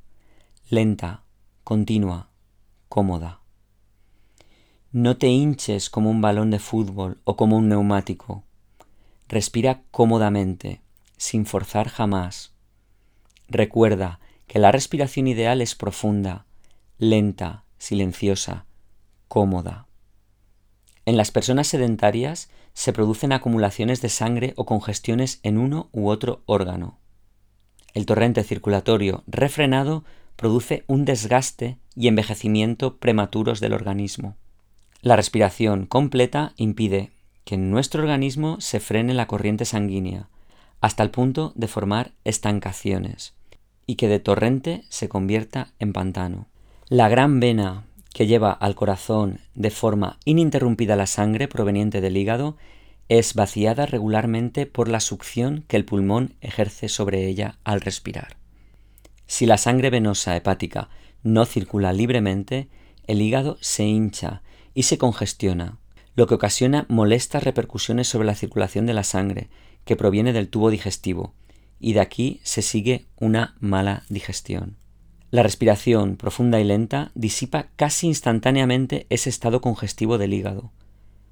lenta, 0.68 1.22
continua, 1.64 2.30
cómoda. 2.90 3.45
No 4.98 5.18
te 5.18 5.28
hinches 5.28 5.90
como 5.90 6.10
un 6.10 6.22
balón 6.22 6.52
de 6.52 6.60
fútbol 6.60 7.18
o 7.26 7.36
como 7.36 7.58
un 7.58 7.68
neumático. 7.68 8.46
Respira 9.28 9.82
cómodamente, 9.92 10.80
sin 11.18 11.46
forzar 11.46 11.90
jamás. 11.90 12.54
Recuerda 13.50 14.22
que 14.48 14.58
la 14.58 14.72
respiración 14.72 15.28
ideal 15.28 15.60
es 15.60 15.76
profunda, 15.76 16.46
lenta, 16.98 17.66
silenciosa, 17.78 18.68
cómoda. 19.28 19.86
En 21.06 21.18
las 21.18 21.30
personas 21.30 21.68
sedentarias 21.68 22.50
se 22.74 22.94
producen 22.94 23.34
acumulaciones 23.34 24.02
de 24.02 24.08
sangre 24.08 24.54
o 24.56 24.66
congestiones 24.66 25.42
en 25.44 25.58
uno 25.58 25.90
u 25.92 26.08
otro 26.08 26.42
órgano. 26.46 27.00
El 27.94 28.06
torrente 28.06 28.46
circulatorio 28.46 29.26
refrenado 29.28 30.06
produce 30.38 30.86
un 30.88 31.04
desgaste 31.04 31.80
y 31.98 32.08
envejecimiento 32.08 32.96
prematuros 32.96 33.60
del 33.60 33.74
organismo. 33.74 34.38
La 35.02 35.16
respiración 35.16 35.86
completa 35.86 36.54
impide 36.58 37.12
que 37.44 37.56
en 37.56 37.70
nuestro 37.70 38.02
organismo 38.02 38.60
se 38.60 38.80
frene 38.80 39.14
la 39.14 39.28
corriente 39.28 39.66
sanguínea, 39.66 40.30
hasta 40.82 41.04
el 41.04 41.12
punto 41.12 41.54
de 41.56 41.68
formar 41.68 42.12
estancaciones, 42.24 43.34
y 43.86 43.96
que 43.96 44.08
de 44.08 44.20
torrente 44.20 44.84
se 44.90 45.08
convierta 45.10 45.74
en 45.80 45.94
pantano. 45.94 46.48
La 46.90 47.08
gran 47.10 47.40
vena 47.40 47.86
que 48.14 48.28
lleva 48.28 48.52
al 48.52 48.76
corazón 48.76 49.40
de 49.56 49.72
forma 49.72 50.20
ininterrumpida 50.26 50.96
la 50.96 51.08
sangre 51.08 51.48
proveniente 51.48 52.02
del 52.02 52.18
hígado 52.18 52.58
es 53.10 53.34
vaciada 53.34 53.86
regularmente 53.86 54.66
por 54.66 54.88
la 54.88 55.00
succión 55.00 55.66
que 55.68 55.78
el 55.78 55.86
pulmón 55.86 56.36
ejerce 56.42 56.90
sobre 56.90 57.28
ella 57.28 57.60
al 57.64 57.82
respirar. 57.82 58.38
Si 59.28 59.46
la 59.46 59.58
sangre 59.58 59.90
venosa 59.90 60.36
hepática 60.36 60.90
no 61.24 61.46
circula 61.46 61.94
libremente, 61.94 62.70
el 63.06 63.22
hígado 63.22 63.58
se 63.62 63.84
hincha 63.84 64.42
y 64.76 64.84
se 64.84 65.00
congestiona, 65.00 65.80
lo 66.16 66.28
que 66.28 66.36
ocasiona 66.36 66.86
molestas 66.90 67.44
repercusiones 67.44 68.08
sobre 68.08 68.28
la 68.28 68.36
circulación 68.36 68.86
de 68.86 68.94
la 68.94 69.04
sangre 69.04 69.50
que 69.86 69.96
proviene 69.96 70.34
del 70.34 70.50
tubo 70.50 70.70
digestivo, 70.70 71.34
y 71.80 71.94
de 71.94 72.02
aquí 72.02 72.40
se 72.44 72.62
sigue 72.62 73.08
una 73.18 73.56
mala 73.60 74.04
digestión. 74.10 74.78
La 75.32 75.44
respiración 75.44 76.18
profunda 76.18 76.60
y 76.60 76.64
lenta 76.64 77.12
disipa 77.16 77.68
casi 77.76 78.08
instantáneamente 78.08 79.08
ese 79.10 79.30
estado 79.30 79.62
congestivo 79.62 80.18
del 80.18 80.34
hígado, 80.34 80.72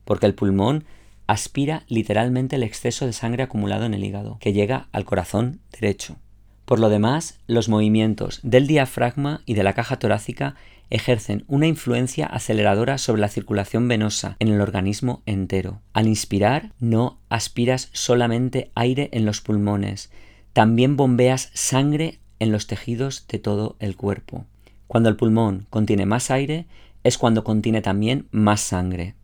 porque 0.05 0.25
el 0.25 0.35
pulmón 0.35 0.85
aspira 1.27 1.83
literalmente 1.87 2.55
el 2.55 2.63
exceso 2.63 3.05
de 3.05 3.13
sangre 3.13 3.43
acumulado 3.43 3.85
en 3.85 3.93
el 3.93 4.03
hígado, 4.03 4.37
que 4.39 4.53
llega 4.53 4.87
al 4.91 5.05
corazón 5.05 5.61
derecho. 5.71 6.17
Por 6.65 6.79
lo 6.79 6.89
demás, 6.89 7.39
los 7.47 7.69
movimientos 7.69 8.39
del 8.43 8.67
diafragma 8.67 9.41
y 9.45 9.53
de 9.53 9.63
la 9.63 9.73
caja 9.73 9.97
torácica 9.99 10.55
ejercen 10.89 11.43
una 11.47 11.67
influencia 11.67 12.25
aceleradora 12.25 12.97
sobre 12.97 13.21
la 13.21 13.27
circulación 13.27 13.87
venosa 13.87 14.35
en 14.39 14.49
el 14.49 14.61
organismo 14.61 15.23
entero. 15.25 15.81
Al 15.91 16.07
inspirar, 16.07 16.71
no 16.79 17.19
aspiras 17.29 17.89
solamente 17.93 18.71
aire 18.75 19.09
en 19.11 19.25
los 19.25 19.41
pulmones, 19.41 20.11
también 20.53 20.95
bombeas 20.95 21.49
sangre 21.53 22.19
en 22.39 22.51
los 22.51 22.67
tejidos 22.67 23.25
de 23.27 23.39
todo 23.39 23.75
el 23.79 23.95
cuerpo. 23.95 24.45
Cuando 24.87 25.09
el 25.09 25.15
pulmón 25.15 25.65
contiene 25.69 26.05
más 26.05 26.29
aire, 26.29 26.67
es 27.03 27.17
cuando 27.17 27.43
contiene 27.43 27.81
también 27.81 28.27
más 28.31 28.61
sangre. 28.61 29.15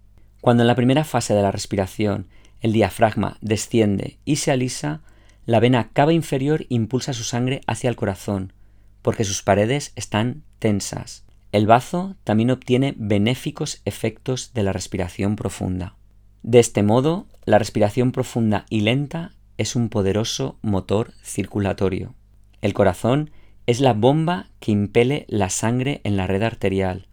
Cuando 0.42 0.64
en 0.64 0.68
la 0.68 0.76
primera 0.76 1.04
fase 1.04 1.34
de 1.34 1.42
la 1.42 1.52
respiración 1.52 2.28
el 2.62 2.74
diafragma 2.74 3.38
desciende 3.42 4.18
y 4.26 4.38
se 4.38 4.52
alisa, 4.52 5.02
la 5.50 5.60
vena 5.60 5.90
cava 5.94 6.14
inferior 6.14 6.68
impulsa 6.70 7.12
su 7.12 7.24
sangre 7.24 7.62
hacia 7.66 7.90
el 7.90 7.96
corazón, 7.96 8.54
porque 9.02 9.24
sus 9.24 9.42
paredes 9.42 9.94
están 9.96 10.44
tensas. 10.60 11.26
El 11.52 11.66
bazo 11.66 12.16
también 12.24 12.52
obtiene 12.52 12.94
benéficos 12.98 13.82
efectos 13.84 14.54
de 14.54 14.62
la 14.62 14.74
respiración 14.74 15.36
profunda. 15.36 15.96
De 16.44 16.60
este 16.60 16.84
modo, 16.84 17.26
la 17.46 17.58
respiración 17.58 18.12
profunda 18.12 18.68
y 18.70 18.82
lenta 18.82 19.32
es 19.58 19.76
un 19.76 19.90
poderoso 19.90 20.60
motor 20.62 21.14
circulatorio. 21.24 22.14
El 22.62 22.76
corazón 22.76 23.32
es 23.66 23.80
la 23.80 23.94
bomba 23.94 24.52
que 24.60 24.72
impele 24.72 25.26
la 25.30 25.50
sangre 25.50 26.02
en 26.04 26.16
la 26.16 26.28
red 26.28 26.44
arterial, 26.44 27.08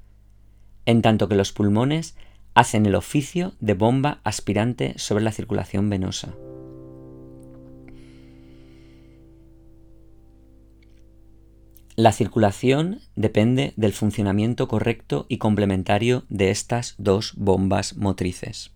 en 0.85 1.01
tanto 1.01 1.27
que 1.31 1.37
los 1.37 1.53
pulmones 1.53 2.17
hacen 2.53 2.85
el 2.85 2.97
oficio 2.97 3.55
de 3.61 3.73
bomba 3.73 4.21
aspirante 4.25 4.93
sobre 4.99 5.25
la 5.25 5.33
circulación 5.33 5.89
venosa. 5.89 6.35
La 11.97 12.13
circulación 12.13 13.01
depende 13.15 13.73
del 13.77 13.95
funcionamiento 13.95 14.69
correcto 14.69 15.25
y 15.31 15.39
complementario 15.39 16.25
de 16.29 16.51
estas 16.51 16.95
dos 16.99 17.33
bombas 17.37 17.97
motrices. 17.97 18.71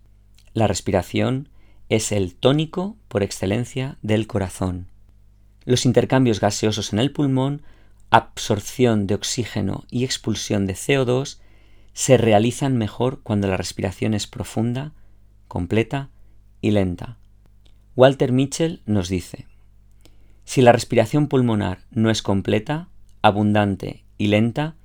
La 0.55 0.65
respiración 0.65 1.47
es 1.87 2.11
el 2.11 2.33
tónico 2.33 2.97
por 3.07 3.21
excelencia 3.21 3.99
del 4.01 4.25
corazón. 4.25 4.87
Los 5.65 5.85
intercambios 5.85 6.39
gaseosos 6.39 6.93
en 6.93 6.99
el 6.99 7.11
pulmón, 7.11 7.61
absorción 8.09 9.05
de 9.05 9.13
oxígeno 9.13 9.83
y 9.91 10.03
expulsión 10.03 10.65
de 10.65 10.73
CO2 10.73 11.37
se 11.93 12.17
realizan 12.17 12.75
mejor 12.75 13.21
cuando 13.21 13.47
la 13.47 13.57
respiración 13.57 14.15
es 14.15 14.25
profunda, 14.25 14.93
completa 15.47 16.09
y 16.59 16.71
lenta. 16.71 17.19
Walter 17.95 18.31
Mitchell 18.31 18.81
nos 18.87 19.09
dice, 19.09 19.45
si 20.43 20.61
la 20.61 20.71
respiración 20.71 21.27
pulmonar 21.27 21.85
no 21.91 22.09
es 22.09 22.23
completa, 22.23 22.89
abundante 23.21 24.03
y 24.17 24.27
lenta, 24.27 24.75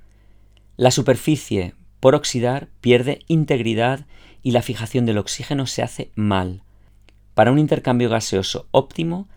la 0.75 0.91
superficie 0.91 1.73
por 1.99 2.15
oxidar 2.15 2.69
pierde 2.81 3.19
integridad 3.27 4.05
y 4.43 4.51
la 4.51 4.61
fijación 4.61 5.05
del 5.05 5.17
oxígeno 5.17 5.65
se 5.65 5.81
hace 5.81 6.11
mal. 6.15 6.63
Para 7.33 7.51
un 7.51 7.59
intercambio 7.59 8.09
gaseoso 8.09 8.67
óptimo 8.71 9.27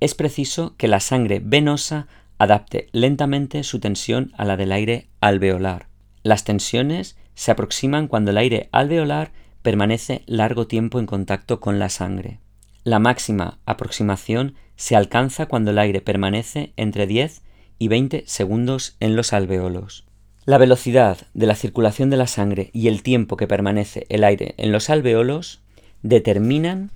es 0.00 0.14
preciso 0.14 0.74
que 0.76 0.88
la 0.88 1.00
sangre 1.00 1.40
venosa 1.42 2.08
adapte 2.38 2.88
lentamente 2.92 3.62
su 3.64 3.80
tensión 3.80 4.32
a 4.36 4.44
la 4.44 4.56
del 4.56 4.72
aire 4.72 5.08
alveolar. 5.20 5.88
Las 6.22 6.44
tensiones 6.44 7.16
se 7.34 7.50
aproximan 7.50 8.08
cuando 8.08 8.30
el 8.30 8.38
aire 8.38 8.68
alveolar 8.72 9.32
permanece 9.62 10.22
largo 10.26 10.66
tiempo 10.66 10.98
en 10.98 11.06
contacto 11.06 11.60
con 11.60 11.78
la 11.78 11.88
sangre. 11.88 12.40
La 12.82 12.98
máxima 12.98 13.58
aproximación 13.66 14.54
se 14.76 14.96
alcanza 14.96 15.46
cuando 15.46 15.70
el 15.70 15.78
aire 15.78 16.00
permanece 16.00 16.72
entre 16.76 17.06
10 17.06 17.42
y 17.80 17.88
20 17.88 18.22
segundos 18.26 18.94
en 19.00 19.16
los 19.16 19.32
alveolos. 19.32 20.04
La 20.44 20.58
velocidad 20.58 21.18
de 21.34 21.46
la 21.46 21.56
circulación 21.56 22.10
de 22.10 22.16
la 22.16 22.28
sangre 22.28 22.70
y 22.72 22.86
el 22.88 23.02
tiempo 23.02 23.36
que 23.36 23.48
permanece 23.48 24.06
el 24.10 24.22
aire 24.22 24.54
en 24.58 24.70
los 24.70 24.90
alveolos 24.90 25.62
determinan 26.02 26.92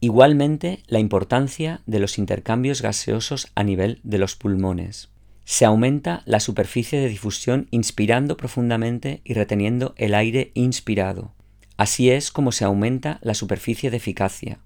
igualmente 0.00 0.82
la 0.86 0.98
importancia 0.98 1.82
de 1.86 2.00
los 2.00 2.18
intercambios 2.18 2.82
gaseosos 2.82 3.52
a 3.54 3.62
nivel 3.64 4.00
de 4.02 4.18
los 4.18 4.34
pulmones. 4.34 5.10
Se 5.44 5.66
aumenta 5.66 6.22
la 6.24 6.40
superficie 6.40 6.98
de 6.98 7.08
difusión 7.08 7.68
inspirando 7.70 8.36
profundamente 8.36 9.20
y 9.24 9.34
reteniendo 9.34 9.94
el 9.98 10.14
aire 10.14 10.52
inspirado. 10.54 11.34
Así 11.76 12.10
es 12.10 12.30
como 12.30 12.50
se 12.50 12.64
aumenta 12.64 13.18
la 13.20 13.34
superficie 13.34 13.90
de 13.90 13.98
eficacia, 13.98 14.58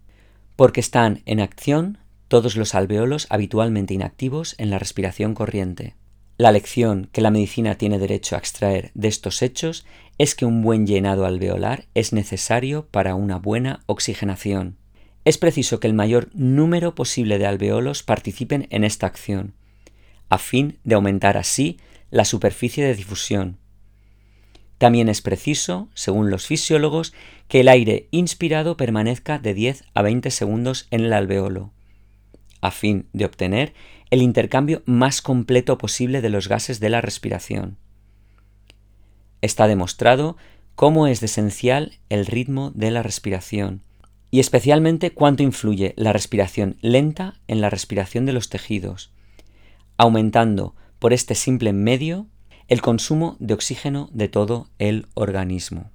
porque 0.55 0.81
están 0.81 1.23
en 1.27 1.41
acción 1.41 1.99
todos 2.29 2.57
los 2.57 2.75
alveolos 2.75 3.27
habitualmente 3.31 3.95
inactivos 3.95 4.55
en 4.59 4.71
la 4.71 4.79
respiración 4.79 5.35
corriente. 5.35 5.97
La 6.37 6.53
lección 6.53 7.09
que 7.11 7.21
la 7.21 7.33
medicina 7.33 7.75
tiene 7.77 7.99
derecho 7.99 8.37
a 8.37 8.39
extraer 8.39 8.93
de 8.95 9.09
estos 9.09 9.43
hechos 9.43 9.85
es 10.19 10.37
que 10.37 10.45
un 10.47 10.63
buen 10.63 10.87
llenado 10.87 11.27
alveolar 11.27 11.87
es 11.95 12.13
necesario 12.13 12.87
para 12.87 13.17
una 13.17 13.39
buena 13.39 13.81
oxigenación. 13.87 14.77
Es 15.25 15.37
preciso 15.37 15.81
que 15.81 15.89
el 15.89 15.95
mayor 15.95 16.29
número 16.35 16.95
posible 16.95 17.39
de 17.39 17.47
alveolos 17.47 18.05
participen 18.05 18.69
en 18.71 18.85
esta 18.85 19.07
acción, 19.07 19.55
a 20.29 20.39
fin 20.39 20.79
de 20.85 20.95
aumentar 20.95 21.37
así 21.37 21.79
la 22.11 22.25
superficie 22.25 22.85
de 22.85 22.95
difusión. 22.95 23.59
También 24.79 25.09
es 25.09 25.23
preciso, 25.23 25.89
según 25.95 26.31
los 26.31 26.47
fisiólogos, 26.47 27.13
que 27.49 27.61
el 27.61 27.69
aire 27.69 28.07
inspirado 28.13 28.77
permanezca 28.77 29.41
de 29.41 29.55
10 29.55 29.85
a 29.93 30.03
20 30.03 30.31
segundos 30.31 30.87
en 30.93 31.01
el 31.01 31.13
alveolo, 31.13 31.73
a 32.61 32.71
fin 32.71 33.09
de 33.13 33.25
obtener 33.25 33.75
el 34.11 34.23
intercambio 34.23 34.83
más 34.87 35.23
completo 35.23 35.79
posible 35.79 36.21
de 36.21 36.31
los 36.31 36.49
gases 36.49 36.81
de 36.81 36.91
la 36.91 37.01
respiración. 37.01 37.77
Está 39.41 39.69
demostrado 39.69 40.37
cómo 40.75 41.07
es 41.07 41.23
esencial 41.23 41.99
el 42.09 42.27
ritmo 42.27 42.71
de 42.75 42.91
la 42.91 43.03
respiración 43.03 43.83
y 44.31 44.41
especialmente 44.41 45.13
cuánto 45.13 45.43
influye 45.43 45.95
la 45.97 46.13
respiración 46.13 46.77
lenta 46.81 47.41
en 47.47 47.61
la 47.61 47.71
respiración 47.71 48.27
de 48.27 48.33
los 48.33 48.49
tejidos, 48.49 49.13
aumentando 49.97 50.75
por 50.99 51.13
este 51.13 51.35
simple 51.35 51.73
medio 51.73 52.27
el 52.69 52.83
consumo 52.83 53.37
de 53.41 53.55
oxígeno 53.55 54.11
de 54.13 54.29
todo 54.29 54.69
el 54.79 55.07
organismo. 55.15 55.91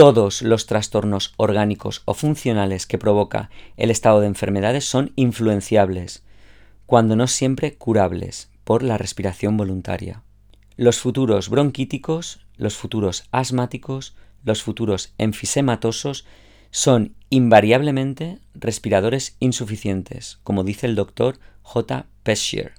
Todos 0.00 0.40
los 0.40 0.64
trastornos 0.64 1.34
orgánicos 1.36 2.00
o 2.06 2.14
funcionales 2.14 2.86
que 2.86 2.96
provoca 2.96 3.50
el 3.76 3.90
estado 3.90 4.20
de 4.20 4.28
enfermedades 4.28 4.86
son 4.86 5.12
influenciables, 5.14 6.24
cuando 6.86 7.16
no 7.16 7.26
siempre 7.26 7.74
curables, 7.74 8.50
por 8.64 8.82
la 8.82 8.96
respiración 8.96 9.58
voluntaria. 9.58 10.22
Los 10.78 11.00
futuros 11.00 11.50
bronquíticos, 11.50 12.40
los 12.56 12.78
futuros 12.78 13.24
asmáticos, 13.30 14.16
los 14.42 14.62
futuros 14.62 15.12
enfisematosos 15.18 16.24
son 16.70 17.14
invariablemente 17.28 18.38
respiradores 18.54 19.36
insuficientes, 19.38 20.38
como 20.44 20.64
dice 20.64 20.86
el 20.86 20.94
doctor 20.94 21.38
J. 21.60 22.06
Peschier. 22.22 22.72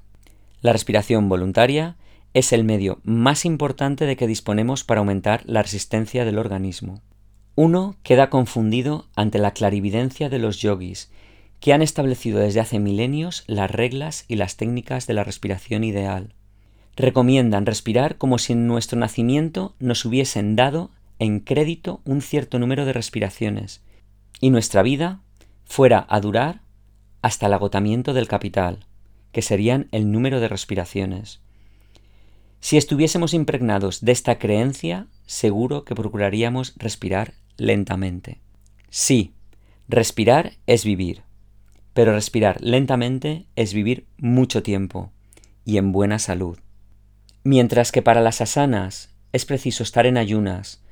La 0.61 0.73
respiración 0.73 1.29
voluntaria 1.29 1.97
es 2.33 2.51
el 2.51 2.63
medio 2.63 2.99
más 3.03 3.45
importante 3.45 4.07
de 4.07 4.15
que 4.15 4.25
disponemos 4.25 4.83
para 4.83 5.01
aumentar 5.01 5.43
la 5.45 5.61
resistencia 5.61 6.25
del 6.25 6.39
organismo. 6.39 7.03
Uno 7.63 7.95
queda 8.01 8.31
confundido 8.31 9.05
ante 9.15 9.37
la 9.37 9.51
clarividencia 9.51 10.29
de 10.29 10.39
los 10.39 10.59
yogis 10.63 11.11
que 11.59 11.73
han 11.73 11.83
establecido 11.83 12.39
desde 12.39 12.59
hace 12.59 12.79
milenios 12.79 13.43
las 13.45 13.69
reglas 13.69 14.25
y 14.27 14.37
las 14.37 14.57
técnicas 14.57 15.05
de 15.05 15.13
la 15.13 15.23
respiración 15.23 15.83
ideal. 15.83 16.33
Recomiendan 16.95 17.67
respirar 17.67 18.17
como 18.17 18.39
si 18.39 18.53
en 18.53 18.65
nuestro 18.65 18.97
nacimiento 18.97 19.75
nos 19.77 20.05
hubiesen 20.05 20.55
dado 20.55 20.89
en 21.19 21.39
crédito 21.39 22.01
un 22.03 22.23
cierto 22.23 22.57
número 22.57 22.83
de 22.83 22.93
respiraciones 22.93 23.83
y 24.39 24.49
nuestra 24.49 24.81
vida 24.81 25.21
fuera 25.63 26.07
a 26.09 26.19
durar 26.19 26.61
hasta 27.21 27.45
el 27.45 27.53
agotamiento 27.53 28.15
del 28.15 28.27
capital, 28.27 28.87
que 29.31 29.43
serían 29.43 29.87
el 29.91 30.11
número 30.11 30.39
de 30.39 30.47
respiraciones. 30.47 31.41
Si 32.59 32.77
estuviésemos 32.77 33.35
impregnados 33.35 34.01
de 34.01 34.13
esta 34.13 34.39
creencia, 34.39 35.05
seguro 35.27 35.85
que 35.85 35.93
procuraríamos 35.93 36.73
respirar 36.77 37.35
lentamente. 37.57 38.41
Sí, 38.89 39.33
respirar 39.87 40.53
es 40.67 40.85
vivir 40.85 41.23
pero 41.93 42.13
respirar 42.13 42.61
lentamente 42.61 43.47
es 43.55 43.73
vivir 43.73 44.05
mucho 44.17 44.63
tiempo 44.63 45.11
y 45.65 45.77
en 45.77 45.91
buena 45.91 46.19
salud. 46.19 46.57
Mientras 47.43 47.91
que 47.91 48.01
para 48.01 48.21
las 48.21 48.41
asanas 48.41 49.13
es 49.33 49.45
preciso 49.45 49.83
estar 49.83 50.05
en 50.05 50.17
ayunas, 50.17 50.83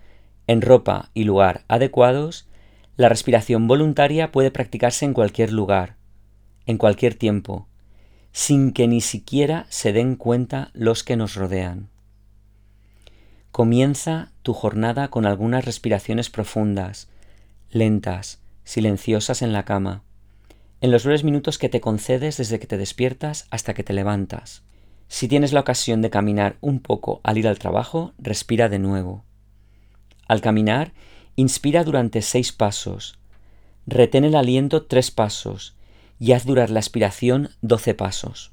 en 0.47 0.61
ropa 0.61 1.09
y 1.13 1.23
lugar 1.23 1.63
adecuados, 1.67 2.47
la 2.95 3.07
respiración 3.07 3.67
voluntaria 3.67 4.31
puede 4.31 4.51
practicarse 4.51 5.05
en 5.05 5.13
cualquier 5.13 5.53
lugar, 5.53 5.95
en 6.65 6.77
cualquier 6.77 7.15
tiempo, 7.15 7.67
sin 8.31 8.73
que 8.73 8.87
ni 8.87 9.01
siquiera 9.01 9.65
se 9.69 9.93
den 9.93 10.15
cuenta 10.15 10.69
los 10.73 11.03
que 11.03 11.15
nos 11.15 11.35
rodean. 11.35 11.89
Comienza 13.51 14.31
tu 14.43 14.53
jornada 14.53 15.09
con 15.09 15.25
algunas 15.25 15.65
respiraciones 15.65 16.29
profundas, 16.29 17.09
lentas, 17.71 18.39
silenciosas 18.63 19.41
en 19.41 19.53
la 19.53 19.65
cama 19.65 20.03
en 20.81 20.91
los 20.91 21.03
breves 21.03 21.23
minutos 21.23 21.57
que 21.57 21.69
te 21.69 21.81
concedes 21.81 22.37
desde 22.37 22.59
que 22.59 22.67
te 22.67 22.77
despiertas 22.77 23.47
hasta 23.49 23.73
que 23.73 23.83
te 23.83 23.93
levantas. 23.93 24.63
Si 25.07 25.27
tienes 25.27 25.53
la 25.53 25.59
ocasión 25.59 26.01
de 26.01 26.09
caminar 26.09 26.57
un 26.61 26.79
poco 26.79 27.19
al 27.23 27.37
ir 27.37 27.47
al 27.47 27.59
trabajo, 27.59 28.13
respira 28.17 28.69
de 28.69 28.79
nuevo. 28.79 29.23
Al 30.27 30.41
caminar, 30.41 30.93
inspira 31.35 31.83
durante 31.83 32.21
seis 32.21 32.51
pasos, 32.51 33.19
retén 33.87 34.23
el 34.23 34.35
aliento 34.35 34.85
tres 34.85 35.11
pasos 35.11 35.75
y 36.19 36.33
haz 36.33 36.45
durar 36.45 36.69
la 36.69 36.79
aspiración 36.79 37.49
doce 37.61 37.93
pasos. 37.93 38.51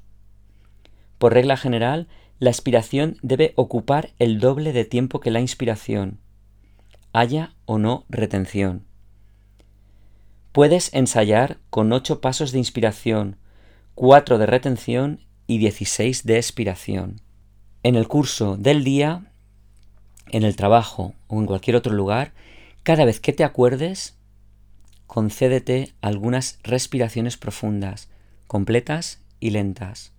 Por 1.17 1.33
regla 1.33 1.57
general, 1.57 2.07
la 2.39 2.49
aspiración 2.51 3.17
debe 3.21 3.53
ocupar 3.55 4.11
el 4.19 4.39
doble 4.39 4.73
de 4.73 4.85
tiempo 4.85 5.19
que 5.19 5.31
la 5.31 5.39
inspiración, 5.39 6.19
haya 7.13 7.55
o 7.65 7.77
no 7.79 8.05
retención. 8.09 8.85
Puedes 10.51 10.93
ensayar 10.93 11.57
con 11.69 11.91
ocho 11.93 12.21
pasos 12.21 12.51
de 12.51 12.59
inspiración, 12.59 13.37
cuatro 13.95 14.37
de 14.37 14.45
retención 14.45 15.21
y 15.47 15.57
16 15.57 16.25
de 16.25 16.37
expiración. 16.37 17.21
En 17.83 17.95
el 17.95 18.07
curso 18.07 18.57
del 18.57 18.83
día, 18.83 19.31
en 20.27 20.43
el 20.43 20.55
trabajo 20.55 21.13
o 21.27 21.39
en 21.39 21.45
cualquier 21.45 21.75
otro 21.75 21.93
lugar, 21.93 22.33
cada 22.83 23.05
vez 23.05 23.19
que 23.19 23.33
te 23.33 23.43
acuerdes, 23.43 24.17
concédete 25.05 25.93
algunas 26.01 26.59
respiraciones 26.63 27.37
profundas, 27.37 28.09
completas 28.47 29.21
y 29.39 29.51
lentas. 29.51 30.16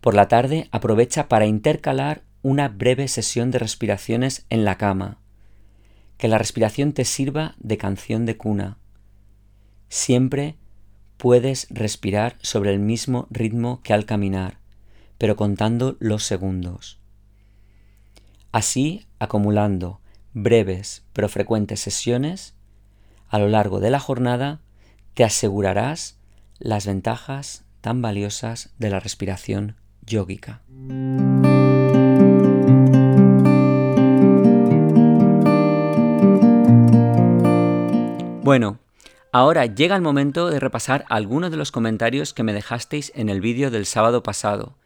Por 0.00 0.14
la 0.14 0.28
tarde 0.28 0.68
aprovecha 0.70 1.28
para 1.28 1.46
intercalar 1.46 2.22
una 2.42 2.68
breve 2.68 3.08
sesión 3.08 3.50
de 3.50 3.58
respiraciones 3.58 4.46
en 4.50 4.64
la 4.64 4.76
cama. 4.76 5.18
Que 6.16 6.28
la 6.28 6.38
respiración 6.38 6.92
te 6.92 7.04
sirva 7.04 7.54
de 7.58 7.76
canción 7.76 8.24
de 8.24 8.36
cuna 8.36 8.78
Siempre 9.88 10.56
puedes 11.16 11.68
respirar 11.70 12.36
sobre 12.42 12.72
el 12.72 12.78
mismo 12.78 13.26
ritmo 13.30 13.80
que 13.82 13.92
al 13.92 14.04
caminar, 14.04 14.58
pero 15.18 15.36
contando 15.36 15.96
los 16.00 16.24
segundos. 16.24 16.98
Así, 18.52 19.06
acumulando 19.18 20.00
breves 20.34 21.04
pero 21.12 21.28
frecuentes 21.28 21.80
sesiones, 21.80 22.54
a 23.28 23.38
lo 23.38 23.48
largo 23.48 23.80
de 23.80 23.90
la 23.90 24.00
jornada 24.00 24.60
te 25.14 25.24
asegurarás 25.24 26.18
las 26.58 26.86
ventajas 26.86 27.64
tan 27.80 28.02
valiosas 28.02 28.74
de 28.78 28.90
la 28.90 29.00
respiración 29.00 29.76
yógica. 30.06 30.62
Bueno, 38.42 38.78
Ahora 39.36 39.66
llega 39.66 39.94
el 39.96 40.00
momento 40.00 40.48
de 40.48 40.60
repasar 40.60 41.04
algunos 41.10 41.50
de 41.50 41.58
los 41.58 41.70
comentarios 41.70 42.32
que 42.32 42.42
me 42.42 42.54
dejasteis 42.54 43.12
en 43.14 43.28
el 43.28 43.42
vídeo 43.42 43.70
del 43.70 43.84
sábado 43.84 44.22
pasado, 44.22 44.78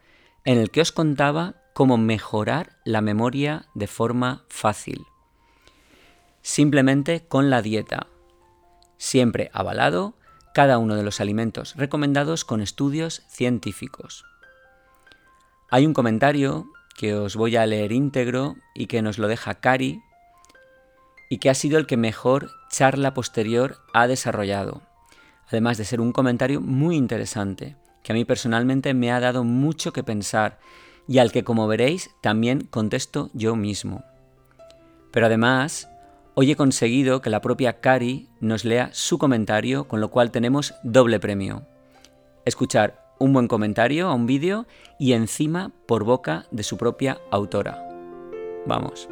en 0.44 0.58
el 0.58 0.72
que 0.72 0.80
os 0.80 0.90
contaba 0.90 1.54
cómo 1.72 1.96
mejorar 1.98 2.76
la 2.84 3.00
memoria 3.00 3.66
de 3.74 3.86
forma 3.86 4.42
fácil. 4.48 5.06
Simplemente 6.42 7.28
con 7.28 7.48
la 7.48 7.62
dieta. 7.62 8.08
Siempre 8.96 9.52
avalado 9.52 10.14
cada 10.52 10.78
uno 10.78 10.96
de 10.96 11.04
los 11.04 11.20
alimentos 11.20 11.76
recomendados 11.76 12.44
con 12.44 12.60
estudios 12.60 13.22
científicos. 13.28 14.24
Hay 15.72 15.86
un 15.86 15.94
comentario 15.94 16.66
que 16.96 17.14
os 17.14 17.36
voy 17.36 17.54
a 17.54 17.64
leer 17.64 17.92
íntegro 17.92 18.56
y 18.74 18.86
que 18.86 19.02
nos 19.02 19.18
lo 19.18 19.28
deja 19.28 19.54
Cari 19.54 20.02
y 21.28 21.38
que 21.38 21.48
ha 21.48 21.54
sido 21.54 21.78
el 21.78 21.86
que 21.86 21.96
mejor 21.96 22.50
charla 22.70 23.14
posterior 23.14 23.76
ha 23.94 24.08
desarrollado, 24.08 24.82
además 25.46 25.78
de 25.78 25.84
ser 25.84 26.00
un 26.00 26.10
comentario 26.10 26.60
muy 26.60 26.96
interesante, 26.96 27.76
que 28.02 28.10
a 28.10 28.16
mí 28.16 28.24
personalmente 28.24 28.94
me 28.94 29.12
ha 29.12 29.20
dado 29.20 29.44
mucho 29.44 29.92
que 29.92 30.02
pensar 30.02 30.58
y 31.06 31.18
al 31.18 31.30
que 31.30 31.44
como 31.44 31.68
veréis 31.68 32.10
también 32.20 32.62
contesto 32.62 33.30
yo 33.32 33.54
mismo. 33.54 34.02
Pero 35.12 35.26
además, 35.26 35.88
hoy 36.34 36.50
he 36.50 36.56
conseguido 36.56 37.20
que 37.20 37.30
la 37.30 37.40
propia 37.40 37.80
Cari 37.80 38.28
nos 38.40 38.64
lea 38.64 38.90
su 38.92 39.18
comentario, 39.18 39.86
con 39.86 40.00
lo 40.00 40.10
cual 40.10 40.32
tenemos 40.32 40.74
doble 40.82 41.20
premio. 41.20 41.64
Escuchar 42.44 43.09
un 43.20 43.34
buen 43.34 43.48
comentario 43.48 44.08
a 44.08 44.14
un 44.14 44.26
vídeo 44.26 44.66
y 44.98 45.12
encima 45.12 45.70
por 45.86 46.04
boca 46.04 46.46
de 46.50 46.62
su 46.62 46.78
propia 46.78 47.20
autora. 47.30 47.86
Vamos. 48.64 49.08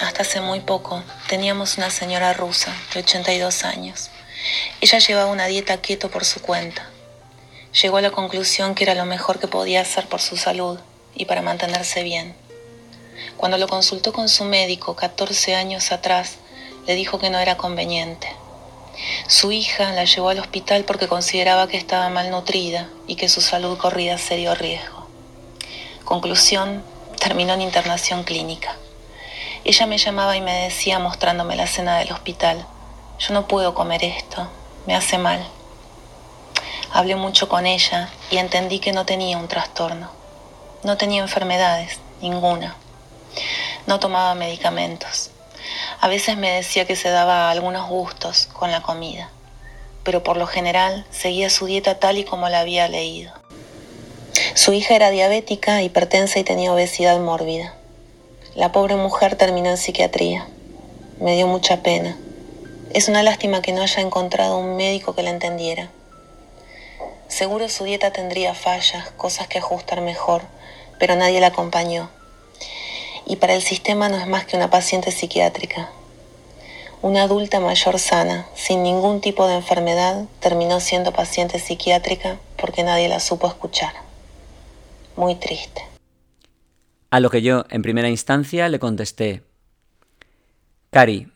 Hasta 0.00 0.22
hace 0.22 0.40
muy 0.40 0.60
poco 0.60 1.02
teníamos 1.28 1.76
una 1.76 1.90
señora 1.90 2.32
rusa 2.32 2.74
de 2.94 3.00
82 3.00 3.64
años. 3.64 4.10
Ella 4.80 4.98
llevaba 4.98 5.30
una 5.30 5.46
dieta 5.46 5.76
keto 5.82 6.10
por 6.10 6.24
su 6.24 6.40
cuenta. 6.40 6.88
Llegó 7.82 7.98
a 7.98 8.02
la 8.02 8.10
conclusión 8.10 8.74
que 8.74 8.84
era 8.84 8.94
lo 8.94 9.04
mejor 9.04 9.38
que 9.38 9.48
podía 9.48 9.82
hacer 9.82 10.08
por 10.08 10.22
su 10.22 10.38
salud 10.38 10.80
y 11.14 11.26
para 11.26 11.42
mantenerse 11.42 12.02
bien. 12.02 12.34
Cuando 13.36 13.58
lo 13.58 13.68
consultó 13.68 14.14
con 14.14 14.30
su 14.30 14.44
médico 14.44 14.96
14 14.96 15.54
años 15.56 15.92
atrás, 15.92 16.38
le 16.86 16.94
dijo 16.94 17.18
que 17.18 17.28
no 17.28 17.38
era 17.38 17.58
conveniente. 17.58 18.39
Su 19.30 19.52
hija 19.52 19.92
la 19.92 20.06
llevó 20.06 20.30
al 20.30 20.40
hospital 20.40 20.82
porque 20.82 21.06
consideraba 21.06 21.68
que 21.68 21.76
estaba 21.76 22.08
malnutrida 22.08 22.88
y 23.06 23.14
que 23.14 23.28
su 23.28 23.40
salud 23.40 23.78
corría 23.78 24.18
serio 24.18 24.56
riesgo. 24.56 25.06
Conclusión, 26.04 26.82
terminó 27.16 27.54
en 27.54 27.60
internación 27.60 28.24
clínica. 28.24 28.74
Ella 29.62 29.86
me 29.86 29.98
llamaba 29.98 30.36
y 30.36 30.40
me 30.40 30.64
decía 30.64 30.98
mostrándome 30.98 31.54
la 31.54 31.68
cena 31.68 31.96
del 31.98 32.10
hospital, 32.10 32.66
yo 33.20 33.32
no 33.32 33.46
puedo 33.46 33.72
comer 33.72 34.02
esto, 34.02 34.48
me 34.88 34.96
hace 34.96 35.16
mal. 35.16 35.46
Hablé 36.92 37.14
mucho 37.14 37.48
con 37.48 37.66
ella 37.66 38.08
y 38.32 38.38
entendí 38.38 38.80
que 38.80 38.92
no 38.92 39.06
tenía 39.06 39.38
un 39.38 39.46
trastorno. 39.46 40.10
No 40.82 40.96
tenía 40.96 41.22
enfermedades, 41.22 42.00
ninguna. 42.20 42.74
No 43.86 44.00
tomaba 44.00 44.34
medicamentos. 44.34 45.30
A 46.00 46.08
veces 46.08 46.36
me 46.36 46.50
decía 46.50 46.84
que 46.84 46.96
se 46.96 47.10
daba 47.10 47.50
algunos 47.50 47.88
gustos 47.88 48.48
con 48.52 48.70
la 48.70 48.82
comida, 48.82 49.30
pero 50.04 50.22
por 50.22 50.36
lo 50.36 50.46
general 50.46 51.06
seguía 51.10 51.50
su 51.50 51.66
dieta 51.66 51.98
tal 51.98 52.18
y 52.18 52.24
como 52.24 52.48
la 52.48 52.60
había 52.60 52.88
leído. 52.88 53.32
Su 54.54 54.72
hija 54.72 54.94
era 54.94 55.10
diabética, 55.10 55.82
hipertensa 55.82 56.38
y 56.38 56.44
tenía 56.44 56.72
obesidad 56.72 57.18
mórbida. 57.18 57.74
La 58.54 58.72
pobre 58.72 58.96
mujer 58.96 59.36
terminó 59.36 59.70
en 59.70 59.76
psiquiatría. 59.76 60.48
Me 61.20 61.36
dio 61.36 61.46
mucha 61.46 61.82
pena. 61.82 62.16
Es 62.92 63.08
una 63.08 63.22
lástima 63.22 63.62
que 63.62 63.72
no 63.72 63.82
haya 63.82 64.00
encontrado 64.00 64.58
un 64.58 64.76
médico 64.76 65.14
que 65.14 65.22
la 65.22 65.30
entendiera. 65.30 65.90
Seguro 67.28 67.68
su 67.68 67.84
dieta 67.84 68.10
tendría 68.10 68.54
fallas, 68.54 69.10
cosas 69.16 69.46
que 69.46 69.58
ajustar 69.58 70.00
mejor, 70.00 70.42
pero 70.98 71.14
nadie 71.14 71.40
la 71.40 71.48
acompañó. 71.48 72.10
Y 73.26 73.36
para 73.36 73.54
el 73.54 73.62
sistema 73.62 74.08
no 74.08 74.16
es 74.16 74.26
más 74.26 74.46
que 74.46 74.56
una 74.56 74.70
paciente 74.70 75.10
psiquiátrica. 75.10 75.90
Una 77.02 77.22
adulta 77.22 77.60
mayor 77.60 77.98
sana, 77.98 78.46
sin 78.54 78.82
ningún 78.82 79.20
tipo 79.20 79.46
de 79.46 79.54
enfermedad, 79.54 80.26
terminó 80.40 80.80
siendo 80.80 81.12
paciente 81.12 81.58
psiquiátrica 81.58 82.38
porque 82.56 82.82
nadie 82.82 83.08
la 83.08 83.20
supo 83.20 83.46
escuchar. 83.46 83.92
Muy 85.16 85.34
triste. 85.34 85.82
A 87.10 87.20
lo 87.20 87.30
que 87.30 87.42
yo, 87.42 87.64
en 87.70 87.82
primera 87.82 88.08
instancia, 88.08 88.68
le 88.68 88.78
contesté, 88.78 89.42
Cari, 90.90 91.28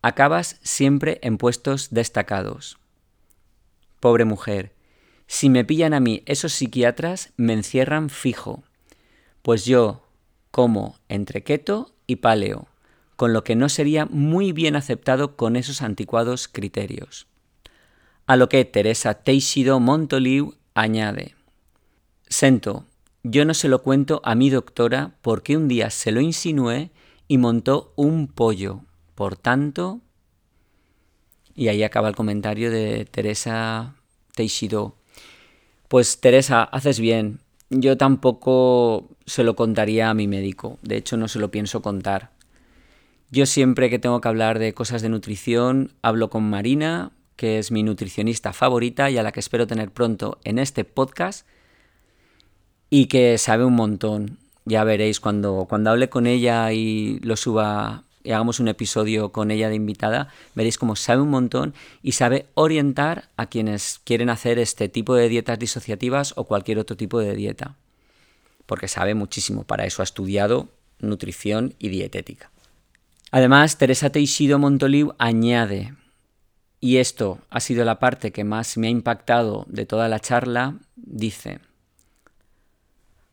acabas 0.00 0.56
siempre 0.62 1.18
en 1.22 1.38
puestos 1.38 1.88
destacados. 1.90 2.78
Pobre 4.00 4.24
mujer, 4.24 4.72
si 5.26 5.48
me 5.48 5.64
pillan 5.64 5.94
a 5.94 6.00
mí 6.00 6.22
esos 6.26 6.52
psiquiatras, 6.52 7.30
me 7.36 7.52
encierran 7.52 8.10
fijo, 8.10 8.62
pues 9.42 9.64
yo 9.64 10.01
como 10.52 10.94
entre 11.08 11.42
keto 11.42 11.92
y 12.06 12.16
paleo, 12.16 12.68
con 13.16 13.32
lo 13.32 13.42
que 13.42 13.56
no 13.56 13.68
sería 13.68 14.06
muy 14.06 14.52
bien 14.52 14.76
aceptado 14.76 15.36
con 15.36 15.56
esos 15.56 15.82
anticuados 15.82 16.46
criterios. 16.46 17.26
A 18.26 18.36
lo 18.36 18.48
que 18.48 18.64
Teresa 18.64 19.14
Teixido 19.14 19.80
Montoliu 19.80 20.54
añade, 20.74 21.34
Sento, 22.28 22.86
yo 23.22 23.44
no 23.44 23.52
se 23.52 23.68
lo 23.68 23.82
cuento 23.82 24.22
a 24.24 24.34
mi 24.34 24.48
doctora 24.48 25.16
porque 25.20 25.56
un 25.56 25.68
día 25.68 25.90
se 25.90 26.12
lo 26.12 26.20
insinué 26.22 26.90
y 27.28 27.36
montó 27.38 27.92
un 27.96 28.26
pollo. 28.26 28.80
Por 29.14 29.36
tanto... 29.36 30.00
Y 31.54 31.68
ahí 31.68 31.82
acaba 31.82 32.08
el 32.08 32.16
comentario 32.16 32.70
de 32.70 33.04
Teresa 33.04 33.96
Teixido. 34.34 34.96
Pues 35.88 36.20
Teresa, 36.20 36.64
haces 36.64 36.98
bien. 36.98 37.41
Yo 37.74 37.96
tampoco 37.96 39.08
se 39.24 39.44
lo 39.44 39.56
contaría 39.56 40.10
a 40.10 40.14
mi 40.14 40.28
médico. 40.28 40.78
De 40.82 40.96
hecho, 40.96 41.16
no 41.16 41.26
se 41.26 41.38
lo 41.38 41.50
pienso 41.50 41.80
contar. 41.80 42.30
Yo 43.30 43.46
siempre 43.46 43.88
que 43.88 43.98
tengo 43.98 44.20
que 44.20 44.28
hablar 44.28 44.58
de 44.58 44.74
cosas 44.74 45.00
de 45.00 45.08
nutrición, 45.08 45.94
hablo 46.02 46.28
con 46.28 46.50
Marina, 46.50 47.12
que 47.34 47.58
es 47.58 47.70
mi 47.70 47.82
nutricionista 47.82 48.52
favorita 48.52 49.08
y 49.10 49.16
a 49.16 49.22
la 49.22 49.32
que 49.32 49.40
espero 49.40 49.66
tener 49.66 49.90
pronto 49.90 50.38
en 50.44 50.58
este 50.58 50.84
podcast 50.84 51.46
y 52.90 53.06
que 53.06 53.38
sabe 53.38 53.64
un 53.64 53.74
montón. 53.74 54.36
Ya 54.66 54.84
veréis 54.84 55.18
cuando, 55.18 55.64
cuando 55.66 55.90
hable 55.90 56.10
con 56.10 56.26
ella 56.26 56.74
y 56.74 57.20
lo 57.20 57.36
suba 57.36 58.04
y 58.24 58.32
hagamos 58.32 58.60
un 58.60 58.68
episodio 58.68 59.32
con 59.32 59.50
ella 59.50 59.68
de 59.68 59.74
invitada, 59.74 60.28
veréis 60.54 60.78
cómo 60.78 60.96
sabe 60.96 61.22
un 61.22 61.30
montón 61.30 61.74
y 62.02 62.12
sabe 62.12 62.46
orientar 62.54 63.28
a 63.36 63.46
quienes 63.46 64.00
quieren 64.04 64.30
hacer 64.30 64.58
este 64.58 64.88
tipo 64.88 65.14
de 65.14 65.28
dietas 65.28 65.58
disociativas 65.58 66.34
o 66.36 66.44
cualquier 66.44 66.78
otro 66.78 66.96
tipo 66.96 67.20
de 67.20 67.34
dieta. 67.34 67.76
Porque 68.66 68.88
sabe 68.88 69.14
muchísimo, 69.14 69.64
para 69.64 69.86
eso 69.86 70.02
ha 70.02 70.04
estudiado 70.04 70.68
nutrición 70.98 71.74
y 71.78 71.88
dietética. 71.88 72.50
Además, 73.30 73.78
Teresa 73.78 74.10
Teixido 74.10 74.58
Montoliu 74.58 75.14
añade, 75.18 75.94
y 76.80 76.98
esto 76.98 77.38
ha 77.50 77.60
sido 77.60 77.84
la 77.84 77.98
parte 77.98 78.30
que 78.30 78.44
más 78.44 78.76
me 78.76 78.88
ha 78.88 78.90
impactado 78.90 79.64
de 79.68 79.86
toda 79.86 80.08
la 80.08 80.20
charla, 80.20 80.76
dice, 80.96 81.60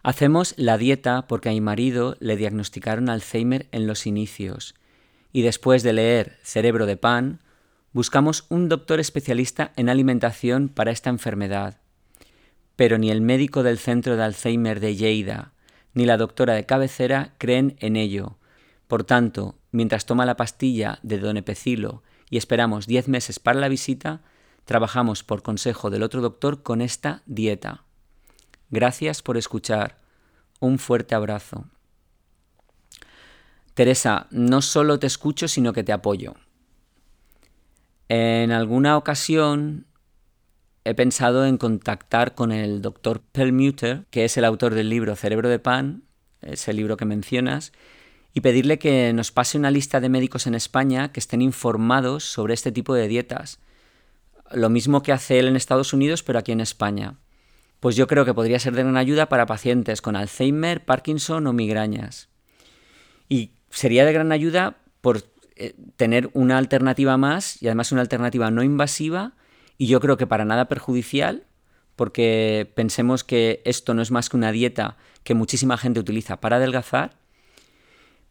Hacemos 0.01 0.53
la 0.57 0.77
dieta 0.77 1.27
porque 1.27 1.49
a 1.49 1.51
mi 1.51 1.59
marido 1.59 2.15
le 2.19 2.37
diagnosticaron 2.37 3.09
Alzheimer 3.09 3.67
en 3.71 3.85
los 3.85 4.07
inicios 4.07 4.75
y 5.31 5.41
después 5.41 5.83
de 5.83 5.93
leer 5.93 6.37
Cerebro 6.43 6.85
de 6.85 6.97
Pan, 6.97 7.41
buscamos 7.93 8.45
un 8.49 8.69
doctor 8.69 8.99
especialista 8.99 9.71
en 9.75 9.89
alimentación 9.89 10.69
para 10.69 10.91
esta 10.91 11.09
enfermedad. 11.09 11.79
Pero 12.75 12.97
ni 12.97 13.11
el 13.11 13.21
médico 13.21 13.63
del 13.63 13.77
centro 13.77 14.15
de 14.15 14.23
Alzheimer 14.23 14.79
de 14.79 14.95
Lleida 14.95 15.53
ni 15.93 16.05
la 16.05 16.17
doctora 16.17 16.53
de 16.53 16.65
cabecera 16.65 17.33
creen 17.37 17.75
en 17.79 17.95
ello. 17.95 18.37
Por 18.87 19.03
tanto, 19.03 19.55
mientras 19.71 20.05
toma 20.05 20.25
la 20.25 20.37
pastilla 20.37 20.99
de 21.03 21.19
donepecilo 21.19 22.03
y 22.29 22.37
esperamos 22.37 22.87
10 22.87 23.07
meses 23.07 23.39
para 23.39 23.59
la 23.59 23.67
visita, 23.67 24.21
trabajamos 24.65 25.23
por 25.23 25.41
consejo 25.41 25.89
del 25.89 26.03
otro 26.03 26.21
doctor 26.21 26.63
con 26.63 26.81
esta 26.81 27.23
dieta. 27.25 27.83
Gracias 28.69 29.21
por 29.21 29.37
escuchar. 29.37 29.97
Un 30.59 30.77
fuerte 30.79 31.15
abrazo. 31.15 31.65
Teresa, 33.79 34.27
no 34.29 34.61
solo 34.61 34.99
te 34.99 35.07
escucho, 35.07 35.47
sino 35.47 35.71
que 35.71 35.85
te 35.85 35.93
apoyo. 35.93 36.35
En 38.09 38.51
alguna 38.51 38.97
ocasión 38.97 39.85
he 40.83 40.93
pensado 40.93 41.45
en 41.45 41.57
contactar 41.57 42.35
con 42.35 42.51
el 42.51 42.81
doctor 42.81 43.21
Perlmutter, 43.31 44.05
que 44.09 44.25
es 44.25 44.35
el 44.35 44.43
autor 44.43 44.73
del 44.73 44.89
libro 44.89 45.15
Cerebro 45.15 45.47
de 45.47 45.59
Pan, 45.59 46.03
ese 46.41 46.73
libro 46.73 46.97
que 46.97 47.05
mencionas, 47.05 47.71
y 48.33 48.41
pedirle 48.41 48.79
que 48.79 49.13
nos 49.13 49.31
pase 49.31 49.57
una 49.57 49.71
lista 49.71 50.01
de 50.01 50.09
médicos 50.09 50.45
en 50.45 50.55
España 50.55 51.13
que 51.13 51.21
estén 51.21 51.41
informados 51.41 52.25
sobre 52.25 52.55
este 52.55 52.73
tipo 52.73 52.93
de 52.93 53.07
dietas. 53.07 53.61
Lo 54.51 54.69
mismo 54.69 55.03
que 55.03 55.13
hace 55.13 55.39
él 55.39 55.47
en 55.47 55.55
Estados 55.55 55.93
Unidos, 55.93 56.21
pero 56.21 56.37
aquí 56.37 56.51
en 56.51 56.59
España 56.59 57.15
pues 57.79 57.95
yo 57.95 58.07
creo 58.07 58.25
que 58.25 58.33
podría 58.33 58.59
ser 58.59 58.75
de 58.75 58.83
gran 58.83 58.97
ayuda 58.97 59.29
para 59.29 59.45
pacientes 59.45 60.01
con 60.01 60.17
Alzheimer, 60.17 60.83
Parkinson 60.83 61.47
o 61.47 61.53
migrañas. 61.53 62.27
Y 63.29 63.51
sería 63.69 64.05
de 64.05 64.13
gran 64.13 64.31
ayuda 64.31 64.77
por 65.01 65.23
eh, 65.55 65.75
tener 65.95 66.29
una 66.33 66.57
alternativa 66.57 67.17
más 67.17 67.61
y 67.61 67.67
además 67.67 67.91
una 67.91 68.01
alternativa 68.01 68.51
no 68.51 68.63
invasiva 68.63 69.33
y 69.77 69.87
yo 69.87 69.99
creo 69.99 70.17
que 70.17 70.27
para 70.27 70.45
nada 70.45 70.67
perjudicial 70.67 71.45
porque 71.99 72.71
pensemos 72.75 73.25
que 73.25 73.61
esto 73.65 73.93
no 73.93 74.01
es 74.01 74.09
más 74.09 74.29
que 74.29 74.37
una 74.37 74.53
dieta 74.53 74.95
que 75.23 75.33
muchísima 75.33 75.75
gente 75.75 75.99
utiliza 75.99 76.39
para 76.39 76.55
adelgazar, 76.55 77.17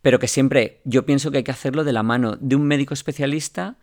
pero 0.00 0.18
que 0.18 0.26
siempre 0.26 0.80
yo 0.84 1.04
pienso 1.04 1.30
que 1.30 1.36
hay 1.36 1.44
que 1.44 1.50
hacerlo 1.50 1.84
de 1.84 1.92
la 1.92 2.02
mano 2.02 2.36
de 2.40 2.56
un 2.56 2.66
médico 2.66 2.94
especialista 2.94 3.76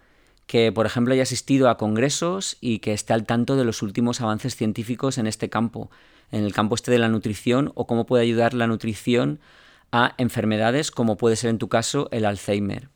que, 0.47 0.71
por 0.71 0.87
ejemplo, 0.87 1.13
haya 1.13 1.21
asistido 1.21 1.69
a 1.69 1.77
congresos 1.77 2.57
y 2.61 2.79
que 2.79 2.93
esté 2.93 3.13
al 3.13 3.27
tanto 3.27 3.55
de 3.57 3.63
los 3.63 3.83
últimos 3.83 4.21
avances 4.21 4.55
científicos 4.55 5.19
en 5.19 5.27
este 5.27 5.51
campo, 5.51 5.91
en 6.31 6.43
el 6.43 6.51
campo 6.51 6.73
este 6.73 6.89
de 6.89 6.97
la 6.97 7.07
nutrición 7.07 7.71
o 7.75 7.85
cómo 7.85 8.07
puede 8.07 8.23
ayudar 8.23 8.55
la 8.55 8.65
nutrición 8.65 9.39
a 9.95 10.13
enfermedades 10.17 10.91
como 10.91 11.15
puede 11.15 11.37
ser 11.37 11.49
en 11.51 11.57
tu 11.57 11.69
caso 11.69 12.09
el 12.11 12.25
Alzheimer. 12.25 12.89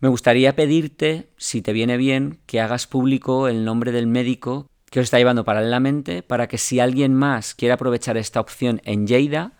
Me 0.00 0.08
gustaría 0.08 0.56
pedirte, 0.56 1.28
si 1.36 1.60
te 1.60 1.74
viene 1.74 1.98
bien, 1.98 2.38
que 2.46 2.62
hagas 2.62 2.86
público 2.86 3.46
el 3.46 3.62
nombre 3.66 3.92
del 3.92 4.06
médico 4.06 4.70
que 4.90 5.00
os 5.00 5.04
está 5.04 5.18
llevando 5.18 5.44
paralelamente 5.44 6.22
para 6.22 6.48
que 6.48 6.56
si 6.56 6.80
alguien 6.80 7.12
más 7.12 7.54
quiere 7.54 7.74
aprovechar 7.74 8.16
esta 8.16 8.40
opción 8.40 8.80
en 8.84 9.06
Lleida, 9.06 9.52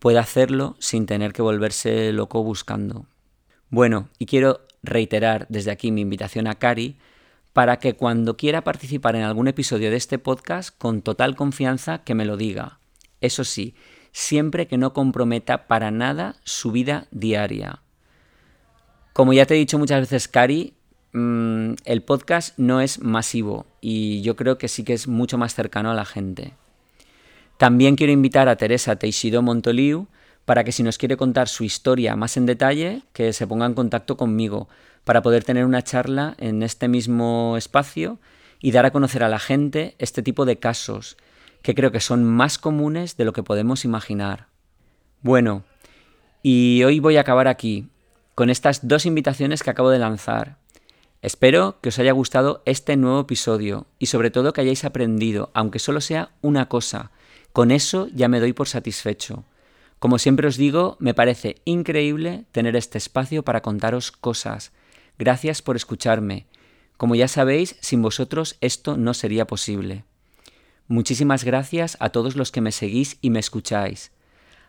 pueda 0.00 0.18
hacerlo 0.18 0.74
sin 0.80 1.06
tener 1.06 1.32
que 1.32 1.42
volverse 1.42 2.12
loco 2.12 2.42
buscando. 2.42 3.06
Bueno, 3.70 4.08
y 4.18 4.26
quiero 4.26 4.66
reiterar 4.82 5.46
desde 5.48 5.70
aquí 5.70 5.92
mi 5.92 6.00
invitación 6.00 6.48
a 6.48 6.56
Cari 6.56 6.96
para 7.52 7.78
que 7.78 7.94
cuando 7.94 8.36
quiera 8.36 8.64
participar 8.64 9.14
en 9.14 9.22
algún 9.22 9.46
episodio 9.46 9.90
de 9.90 9.96
este 9.96 10.18
podcast, 10.18 10.76
con 10.76 11.02
total 11.02 11.36
confianza 11.36 12.02
que 12.02 12.16
me 12.16 12.24
lo 12.24 12.36
diga. 12.36 12.80
Eso 13.20 13.44
sí, 13.44 13.76
siempre 14.16 14.66
que 14.66 14.78
no 14.78 14.94
comprometa 14.94 15.66
para 15.66 15.90
nada 15.90 16.36
su 16.42 16.72
vida 16.72 17.06
diaria. 17.10 17.82
Como 19.12 19.34
ya 19.34 19.44
te 19.44 19.54
he 19.54 19.58
dicho 19.58 19.78
muchas 19.78 20.00
veces, 20.00 20.26
Cari, 20.26 20.72
mm, 21.12 21.74
el 21.84 22.02
podcast 22.02 22.58
no 22.58 22.80
es 22.80 22.98
masivo 23.02 23.66
y 23.82 24.22
yo 24.22 24.34
creo 24.34 24.56
que 24.56 24.68
sí 24.68 24.84
que 24.84 24.94
es 24.94 25.06
mucho 25.06 25.36
más 25.36 25.54
cercano 25.54 25.90
a 25.90 25.94
la 25.94 26.06
gente. 26.06 26.54
También 27.58 27.94
quiero 27.94 28.10
invitar 28.10 28.48
a 28.48 28.56
Teresa 28.56 28.96
Teixido 28.96 29.42
Montoliu 29.42 30.06
para 30.46 30.64
que 30.64 30.72
si 30.72 30.82
nos 30.82 30.96
quiere 30.96 31.18
contar 31.18 31.46
su 31.46 31.64
historia 31.64 32.16
más 32.16 32.38
en 32.38 32.46
detalle, 32.46 33.02
que 33.12 33.34
se 33.34 33.46
ponga 33.46 33.66
en 33.66 33.74
contacto 33.74 34.16
conmigo 34.16 34.70
para 35.04 35.20
poder 35.20 35.44
tener 35.44 35.66
una 35.66 35.82
charla 35.82 36.36
en 36.38 36.62
este 36.62 36.88
mismo 36.88 37.58
espacio 37.58 38.18
y 38.62 38.70
dar 38.70 38.86
a 38.86 38.92
conocer 38.92 39.22
a 39.22 39.28
la 39.28 39.38
gente 39.38 39.94
este 39.98 40.22
tipo 40.22 40.46
de 40.46 40.58
casos, 40.58 41.18
que 41.66 41.74
creo 41.74 41.90
que 41.90 41.98
son 41.98 42.22
más 42.22 42.58
comunes 42.58 43.16
de 43.16 43.24
lo 43.24 43.32
que 43.32 43.42
podemos 43.42 43.84
imaginar. 43.84 44.46
Bueno, 45.20 45.64
y 46.40 46.84
hoy 46.84 47.00
voy 47.00 47.16
a 47.16 47.22
acabar 47.22 47.48
aquí, 47.48 47.88
con 48.36 48.50
estas 48.50 48.86
dos 48.86 49.04
invitaciones 49.04 49.64
que 49.64 49.70
acabo 49.70 49.90
de 49.90 49.98
lanzar. 49.98 50.58
Espero 51.22 51.80
que 51.80 51.88
os 51.88 51.98
haya 51.98 52.12
gustado 52.12 52.62
este 52.66 52.96
nuevo 52.96 53.18
episodio 53.18 53.88
y 53.98 54.06
sobre 54.06 54.30
todo 54.30 54.52
que 54.52 54.60
hayáis 54.60 54.84
aprendido, 54.84 55.50
aunque 55.54 55.80
solo 55.80 56.00
sea 56.00 56.30
una 56.40 56.68
cosa. 56.68 57.10
Con 57.52 57.72
eso 57.72 58.06
ya 58.14 58.28
me 58.28 58.38
doy 58.38 58.52
por 58.52 58.68
satisfecho. 58.68 59.42
Como 59.98 60.20
siempre 60.20 60.46
os 60.46 60.56
digo, 60.56 60.96
me 61.00 61.14
parece 61.14 61.56
increíble 61.64 62.44
tener 62.52 62.76
este 62.76 62.98
espacio 62.98 63.42
para 63.42 63.62
contaros 63.62 64.12
cosas. 64.12 64.70
Gracias 65.18 65.62
por 65.62 65.74
escucharme. 65.74 66.46
Como 66.96 67.16
ya 67.16 67.26
sabéis, 67.26 67.74
sin 67.80 68.02
vosotros 68.02 68.56
esto 68.60 68.96
no 68.96 69.14
sería 69.14 69.48
posible. 69.48 70.04
Muchísimas 70.88 71.44
gracias 71.44 71.96
a 72.00 72.10
todos 72.10 72.36
los 72.36 72.52
que 72.52 72.60
me 72.60 72.72
seguís 72.72 73.18
y 73.20 73.30
me 73.30 73.40
escucháis. 73.40 74.12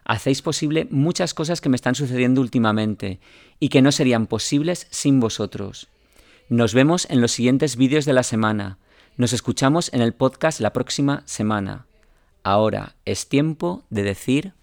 Hacéis 0.03 0.41
posible 0.41 0.88
muchas 0.89 1.34
cosas 1.34 1.62
que 1.62 1.69
me 1.69 1.75
están 1.75 1.95
sucediendo 1.95 2.41
últimamente 2.41 3.19
y 3.60 3.69
que 3.69 3.82
no 3.82 3.91
serían 3.91 4.25
posibles 4.25 4.88
sin 4.89 5.19
vosotros. 5.19 5.89
Nos 6.49 6.73
vemos 6.73 7.08
en 7.10 7.19
los 7.19 7.32
siguientes 7.32 7.75
vídeos 7.75 8.06
de 8.06 8.13
la 8.13 8.23
semana. 8.23 8.77
Nos 9.17 9.34
escuchamos 9.34 9.93
en 9.93 10.01
el 10.01 10.13
podcast 10.13 10.62
la 10.62 10.71
próxima 10.71 11.23
semana. 11.25 11.88
Ahora 12.43 12.95
es 13.03 13.27
tiempo 13.27 13.84
de 13.89 14.03
decir 14.03 14.53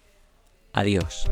Adiós. 0.73 1.27